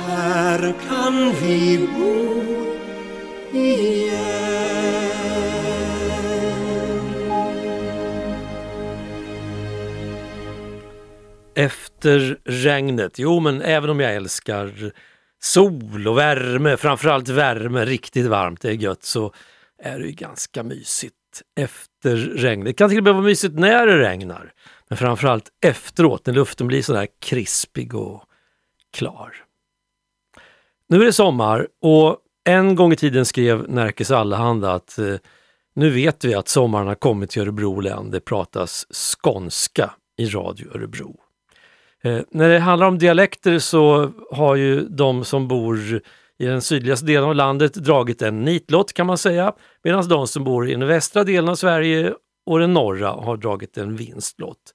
här 0.07 0.73
kan 0.89 1.33
vi 1.41 1.87
bo 1.97 2.41
igen 3.57 4.21
Efter 11.55 12.37
regnet. 12.45 13.19
Jo, 13.19 13.39
men 13.39 13.61
även 13.61 13.89
om 13.89 13.99
jag 13.99 14.15
älskar 14.15 14.91
sol 15.39 16.07
och 16.07 16.17
värme, 16.17 16.77
framförallt 16.77 17.29
värme, 17.29 17.85
riktigt 17.85 18.25
varmt, 18.25 18.61
det 18.61 18.69
är 18.69 18.73
gött, 18.73 19.03
så 19.03 19.33
är 19.83 19.99
det 19.99 20.05
ju 20.05 20.11
ganska 20.11 20.63
mysigt 20.63 21.20
efter 21.55 22.15
regnet. 22.15 22.65
Det 22.65 22.73
kan 22.73 22.89
till 22.89 22.97
och 22.97 23.03
med 23.03 23.13
vara 23.13 23.23
mysigt 23.23 23.59
när 23.59 23.87
det 23.87 23.99
regnar, 23.99 24.53
men 24.89 24.97
framförallt 24.97 25.49
efteråt 25.65 26.25
när 26.25 26.33
luften 26.33 26.67
blir 26.67 26.81
sådär 26.81 27.07
krispig 27.19 27.95
och 27.95 28.23
klar. 28.93 29.35
Nu 30.87 31.01
är 31.01 31.05
det 31.05 31.13
sommar 31.13 31.67
och 31.81 32.17
en 32.43 32.75
gång 32.75 32.93
i 32.93 32.95
tiden 32.95 33.25
skrev 33.25 33.69
Närkes 33.69 34.11
Allehanda 34.11 34.73
att 34.73 34.97
eh, 34.99 35.15
nu 35.73 35.89
vet 35.89 36.25
vi 36.25 36.33
att 36.33 36.47
sommaren 36.47 36.87
har 36.87 36.95
kommit 36.95 37.29
till 37.29 37.41
Örebro 37.41 37.79
län. 37.79 38.11
Det 38.11 38.19
pratas 38.19 38.85
skånska 38.91 39.91
i 40.17 40.25
Radio 40.25 40.75
Örebro. 40.75 41.15
Eh, 42.03 42.19
när 42.31 42.49
det 42.49 42.59
handlar 42.59 42.87
om 42.87 42.97
dialekter 42.97 43.59
så 43.59 44.11
har 44.31 44.55
ju 44.55 44.87
de 44.89 45.25
som 45.25 45.47
bor 45.47 46.01
i 46.41 46.45
den 46.45 46.61
sydligaste 46.61 47.05
delen 47.05 47.29
av 47.29 47.35
landet 47.35 47.73
dragit 47.73 48.21
en 48.21 48.41
nitlott 48.41 48.93
kan 48.93 49.07
man 49.07 49.17
säga, 49.17 49.53
medan 49.83 50.07
de 50.07 50.27
som 50.27 50.43
bor 50.43 50.69
i 50.69 50.71
den 50.71 50.87
västra 50.87 51.23
delen 51.23 51.49
av 51.49 51.55
Sverige 51.55 52.13
och 52.45 52.59
den 52.59 52.73
norra 52.73 53.09
har 53.09 53.37
dragit 53.37 53.77
en 53.77 53.95
vinstlott. 53.95 54.73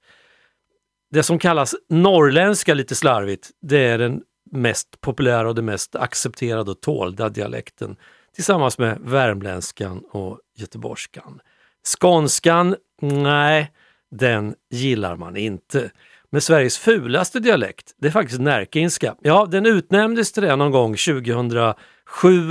Det 1.11 1.23
som 1.23 1.39
kallas 1.39 1.75
norrländska 1.89 2.73
lite 2.73 2.95
slarvigt, 2.95 3.49
det 3.61 3.77
är 3.77 3.97
den 3.97 4.21
mest 4.51 5.01
populära 5.01 5.47
och 5.47 5.55
den 5.55 5.65
mest 5.65 5.95
accepterade 5.95 6.71
och 6.71 6.81
tålda 6.81 7.29
dialekten 7.29 7.95
tillsammans 8.35 8.77
med 8.77 8.97
värmländskan 9.01 10.03
och 10.11 10.39
göteborgskan. 10.57 11.39
Skånskan, 11.83 12.75
nej, 13.01 13.71
den 14.11 14.55
gillar 14.71 15.15
man 15.15 15.37
inte. 15.37 15.91
Men 16.31 16.41
Sveriges 16.41 16.77
fulaste 16.77 17.39
dialekt, 17.39 17.95
det 18.01 18.07
är 18.07 18.11
faktiskt 18.11 18.41
närkinska. 18.41 19.15
Ja, 19.21 19.47
den 19.51 19.65
utnämndes 19.65 20.31
till 20.31 20.43
det 20.43 20.55
någon 20.55 20.71
gång 20.71 20.95
2007 20.95 21.75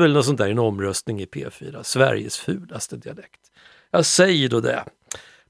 eller 0.05 0.15
något 0.15 0.25
sånt 0.25 0.39
där 0.39 0.49
i 0.49 0.51
en 0.51 0.59
omröstning 0.59 1.21
i 1.21 1.27
P4. 1.27 1.83
Sveriges 1.83 2.39
fulaste 2.39 2.97
dialekt. 2.97 3.41
Jag 3.91 4.07
säger 4.07 4.49
då 4.49 4.61
det. 4.61 4.85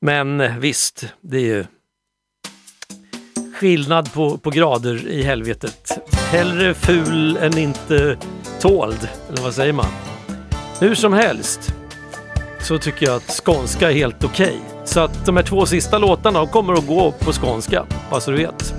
Men 0.00 0.40
eh, 0.40 0.58
visst, 0.58 1.14
det 1.20 1.36
är 1.36 1.56
ju 1.56 1.64
skillnad 3.54 4.12
på, 4.12 4.38
på 4.38 4.50
grader 4.50 5.06
i 5.08 5.22
helvetet. 5.22 5.90
Hellre 6.30 6.74
ful 6.74 7.36
än 7.36 7.58
inte 7.58 8.18
tåld, 8.60 9.08
eller 9.28 9.42
vad 9.42 9.54
säger 9.54 9.72
man? 9.72 9.90
Hur 10.80 10.94
som 10.94 11.12
helst 11.12 11.60
så 12.60 12.78
tycker 12.78 13.06
jag 13.06 13.16
att 13.16 13.42
skånska 13.44 13.90
är 13.90 13.94
helt 13.94 14.24
okej. 14.24 14.75
Så 14.86 15.00
att 15.00 15.26
de 15.26 15.36
här 15.36 15.44
två 15.44 15.66
sista 15.66 15.98
låtarna 15.98 16.38
de 16.38 16.48
kommer 16.48 16.72
att 16.72 16.86
gå 16.86 17.12
på 17.12 17.32
skånska, 17.32 17.84
bara 18.10 18.20
så 18.20 18.30
du 18.30 18.36
vet. 18.36 18.74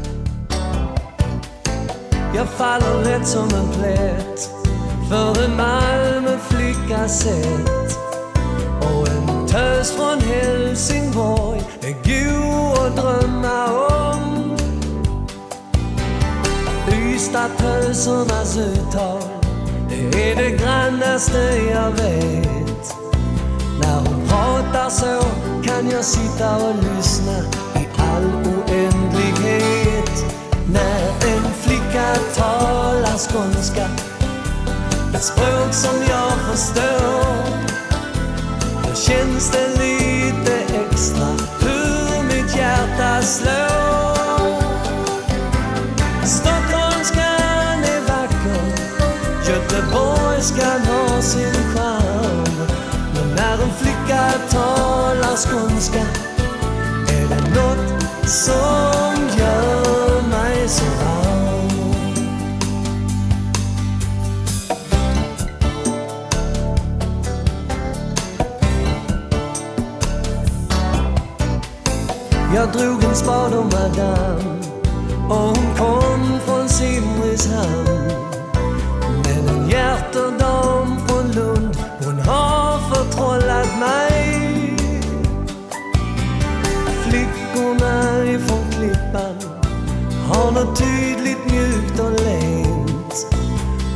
Jag 2.35 2.47
faller 2.47 3.03
lätt 3.03 3.27
som 3.27 3.43
en 3.43 3.67
plätt 3.79 4.49
för 5.09 5.43
en 5.43 5.57
Malmöflickas 5.57 7.19
sätt 7.19 7.97
och 8.81 9.07
en 9.07 9.47
tös 9.47 9.91
från 9.91 10.19
Helsingborg 10.19 11.61
är 11.81 11.93
god 11.93 12.87
att 12.87 12.95
drömma 12.95 13.67
om. 13.87 14.57
Ystadtösernas 16.91 18.57
uttal, 18.57 19.21
det 19.89 20.31
är 20.31 20.35
det 20.35 20.49
grannaste 20.49 21.37
jag 21.71 21.91
vet. 21.91 22.95
När 23.79 23.95
hon 23.95 24.27
pratar 24.27 24.89
så 24.89 25.21
kan 25.67 25.89
jag 25.89 26.05
sitta 26.05 26.55
och 26.55 26.75
lyssna 26.75 27.37
i 27.75 27.87
all 27.97 28.25
oändlighet. 28.25 30.25
När 30.71 31.07
en 31.07 31.53
flicka 31.61 32.15
talar 32.35 33.17
skånska, 33.17 33.87
ett 35.15 35.23
språk 35.23 35.73
som 35.73 35.95
jag 36.09 36.31
förstår, 36.31 37.47
då 38.83 38.95
känns 38.95 39.51
det 39.51 39.67
lite 39.67 40.75
extra 40.75 41.27
hur 41.59 42.23
mitt 42.23 42.55
hjärta 42.55 43.21
slår. 43.21 44.61
Stockholmskan 46.25 47.83
är 47.83 48.01
vacker, 48.01 48.73
göteborgskan 49.49 50.81
har 50.87 51.21
sin 51.21 51.53
charm. 51.53 51.86
Skånska 55.37 56.05
är 57.09 57.27
det 57.29 57.59
något 57.59 58.29
som 58.29 59.39
gör 59.39 60.21
mig 60.29 60.67
så 60.67 60.85
varm. 60.85 61.67
Jag 72.55 72.71
drog 72.71 73.03
en 73.03 73.15
spad 73.15 73.53
om 73.53 73.65
madame 73.65 74.61
och 75.29 75.35
hon 75.35 75.75
kom 75.77 76.39
från 76.45 76.69
Simrishamn. 76.69 78.11
Men 79.23 79.47
en 79.47 79.69
hjärterdam 79.69 81.07
från 81.07 81.31
Lund, 81.31 81.77
hon 82.05 82.19
har 82.19 82.79
förtrollat 82.89 83.79
mig. 83.79 84.16
Något 90.57 90.77
tydligt 90.77 91.45
mjukt 91.45 91.99
och 91.99 92.11
lent. 92.11 93.27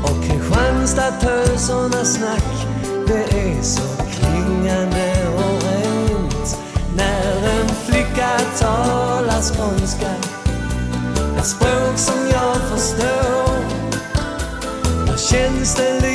Och 0.04 0.24
Kristianstadtösernas 0.24 2.14
snack, 2.14 2.68
det 3.08 3.24
är 3.24 3.62
så 3.62 3.82
klingande 4.04 5.28
och 5.36 5.64
rent. 5.64 6.58
När 6.96 7.60
en 7.60 7.70
flicka 7.70 8.40
talar 8.60 9.42
skånska, 9.42 10.12
ett 11.38 11.46
språk 11.46 11.98
som 11.98 12.28
jag 12.32 12.58
förstår, 12.58 13.56
då 15.08 15.18
känns 15.18 15.76
det 15.76 16.11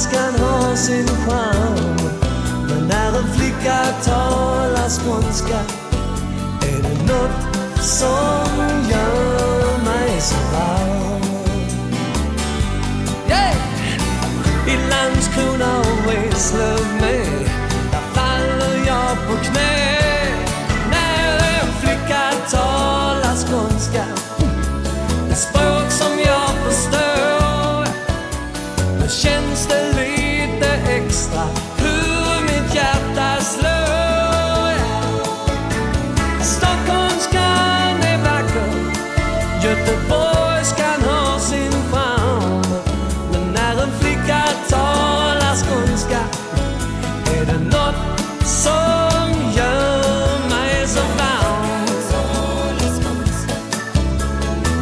Göteborgskan 0.00 0.46
har 0.46 0.76
sin 0.76 1.06
charm. 1.06 1.96
Men 2.68 2.88
när 2.88 3.18
en 3.18 3.32
flicka 3.32 3.84
talar 4.04 4.88
skånska 4.88 5.60
är 6.62 6.82
det 6.82 7.12
något 7.12 7.84
som 7.84 8.84
gör 8.90 9.84
mig 9.84 10.20
så 10.20 10.36
varm. 10.52 11.22
Yeah! 13.28 13.56
I 14.66 14.76
Landskrona 14.90 15.78
och 15.78 16.12
Eslöv 16.12 16.86
med, 17.00 17.50
där 17.92 18.00
faller 18.14 18.86
jag 18.86 19.16
på 19.28 19.44
knä. 19.44 20.00
När 20.90 21.60
en 21.60 21.72
flicka 21.80 22.32
talar 22.50 23.36
skånska, 23.36 24.19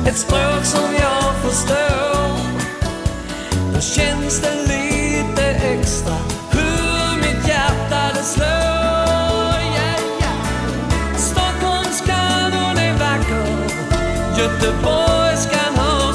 Ett 0.08 0.16
språk 0.18 0.64
som 0.64 0.94
jag 0.94 1.34
förstår. 1.42 2.38
Då 3.74 3.80
känns 3.80 4.40
det 4.40 4.54
lite 4.54 4.87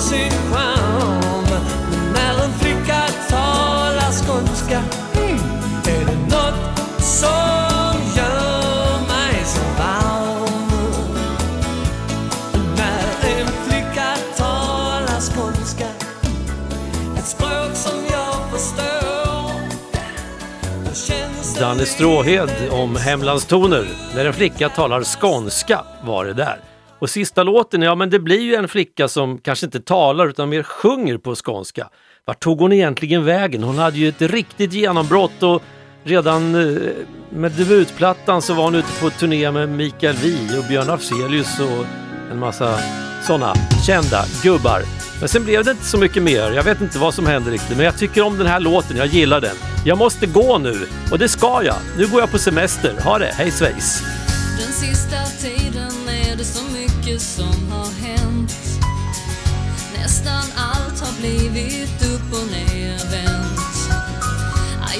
Sin 0.09 0.31
charm. 0.31 1.45
Men 1.49 2.13
när 2.13 2.43
en 2.43 2.53
flicka 2.59 3.01
talar 3.29 4.11
skånska 4.11 4.83
mm, 5.15 5.39
är 5.85 6.05
det 6.29 7.03
som 7.03 7.95
gör 8.15 8.99
mig 9.07 9.45
så 9.45 9.61
varm. 9.77 10.71
När 12.77 13.39
en 13.39 13.47
flicka 13.47 14.17
talar 14.37 15.21
skånska 15.21 15.87
ett 17.17 17.27
språk 17.27 17.75
som 17.75 18.05
jag 18.11 18.51
förstår 18.51 19.53
Danne 21.59 21.85
Stråhed 21.85 22.51
om 22.71 22.95
hemlandstoner. 22.95 23.87
När 24.15 24.25
en 24.25 24.33
flicka 24.33 24.69
talar 24.69 25.03
skånska 25.03 25.81
var 26.01 26.25
det 26.25 26.33
där. 26.33 26.72
Och 27.03 27.09
sista 27.09 27.43
låten, 27.43 27.81
ja 27.81 27.95
men 27.95 28.09
det 28.09 28.19
blir 28.19 28.41
ju 28.41 28.55
en 28.55 28.67
flicka 28.67 29.07
som 29.07 29.37
kanske 29.37 29.65
inte 29.65 29.79
talar 29.79 30.27
utan 30.27 30.49
mer 30.49 30.63
sjunger 30.63 31.17
på 31.17 31.35
skånska. 31.35 31.89
Vart 32.25 32.39
tog 32.39 32.59
hon 32.59 32.73
egentligen 32.73 33.25
vägen? 33.25 33.63
Hon 33.63 33.77
hade 33.77 33.97
ju 33.97 34.09
ett 34.09 34.21
riktigt 34.21 34.73
genombrott 34.73 35.43
och 35.43 35.61
redan 36.03 36.55
eh, 36.55 36.81
med 37.29 37.51
debutplattan 37.51 38.41
så 38.41 38.53
var 38.53 38.63
hon 38.63 38.75
ute 38.75 39.01
på 39.01 39.09
turné 39.09 39.51
med 39.51 39.69
Mikael 39.69 40.15
Wiehe 40.15 40.57
och 40.57 40.65
Björn 40.65 40.89
Afzelius 40.89 41.59
och 41.59 41.85
en 42.31 42.39
massa 42.39 42.79
sådana 43.23 43.53
kända 43.87 44.25
gubbar. 44.43 44.81
Men 45.19 45.29
sen 45.29 45.43
blev 45.43 45.63
det 45.63 45.71
inte 45.71 45.85
så 45.85 45.97
mycket 45.97 46.23
mer. 46.23 46.51
Jag 46.51 46.63
vet 46.63 46.81
inte 46.81 46.99
vad 46.99 47.13
som 47.13 47.25
hände 47.25 47.51
riktigt, 47.51 47.77
men 47.77 47.85
jag 47.85 47.97
tycker 47.97 48.21
om 48.21 48.37
den 48.37 48.47
här 48.47 48.59
låten. 48.59 48.97
Jag 48.97 49.07
gillar 49.07 49.41
den. 49.41 49.55
Jag 49.85 49.97
måste 49.97 50.25
gå 50.25 50.57
nu 50.57 50.87
och 51.11 51.19
det 51.19 51.29
ska 51.29 51.63
jag. 51.63 51.77
Nu 51.97 52.07
går 52.07 52.19
jag 52.19 52.31
på 52.31 52.37
semester. 52.37 52.95
Ha 53.03 53.19
det. 53.19 53.31
Hej 53.37 53.51
svejs! 53.51 54.03
mycket 57.05 57.21
som 57.21 57.71
har 57.71 58.07
hänt. 58.07 58.53
Nästan 59.97 60.43
allt 60.55 60.99
har 60.99 61.19
blivit 61.19 62.03
upp 62.03 62.33
och 62.33 62.47
nervänt. 62.51 63.59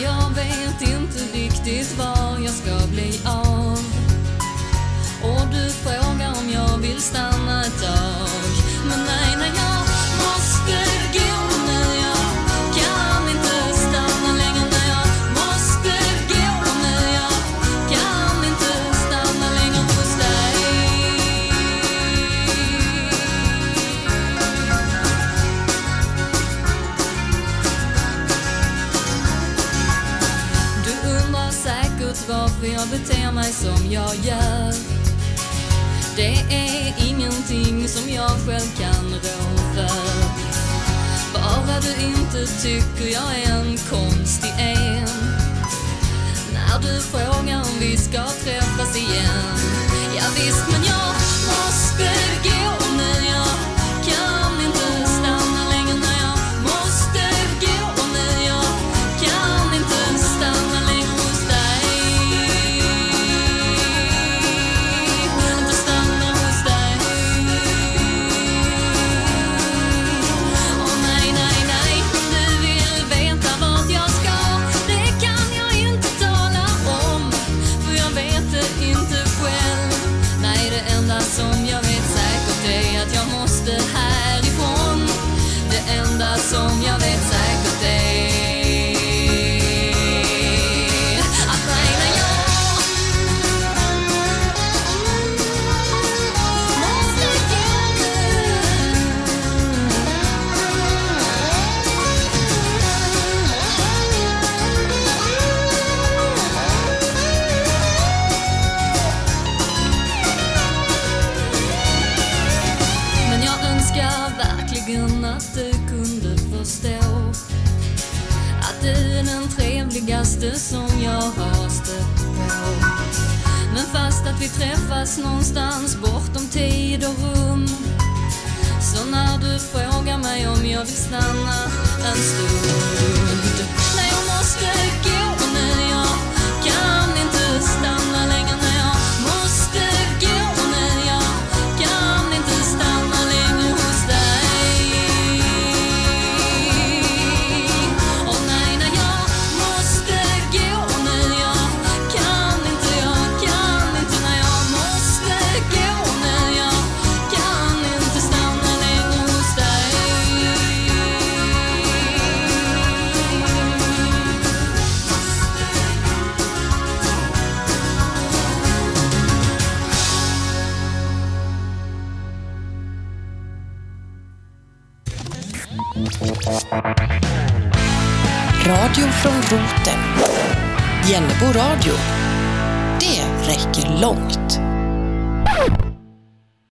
Jag 0.04 0.36
vet 0.36 0.82
inte 0.82 1.38
riktigt 1.38 1.98
var 1.98 2.40
jag 2.46 2.54
ska 2.54 2.88
bli 2.88 3.22
av. 3.26 3.80
Och 5.24 5.48
du 5.52 5.70
frågar 5.70 6.30
om 6.42 6.50
jag 6.54 6.78
vill 6.78 7.02
stanna 7.02 7.62
ett 7.62 7.82
tag 7.82 8.13
varför 32.64 32.80
jag 32.80 32.90
beter 32.90 33.32
mig 33.32 33.54
som 33.54 33.92
jag 33.92 34.16
gör. 34.16 34.74
Det 36.16 36.56
är 36.56 36.94
ingenting 37.08 37.88
som 37.88 38.10
jag 38.10 38.30
själv 38.30 38.78
kan 38.80 39.14
rå 39.14 39.58
för. 39.76 40.24
Bara 41.34 41.80
du 41.80 42.06
inte 42.06 42.62
tycker 42.62 43.14
jag 43.14 43.40
är 43.40 43.56
en 43.56 43.78
konstig 43.78 44.54
en. 44.60 45.08
När 46.54 46.82
du 46.82 47.02
frågar 47.02 47.58
om 47.58 47.80
vi 47.80 47.98
ska 47.98 48.24
träffas 48.24 48.98
igen. 48.98 49.58
Ja, 50.16 50.24
visst, 50.36 50.68
men 50.72 50.84
jag 50.84 51.14
måste 51.48 52.33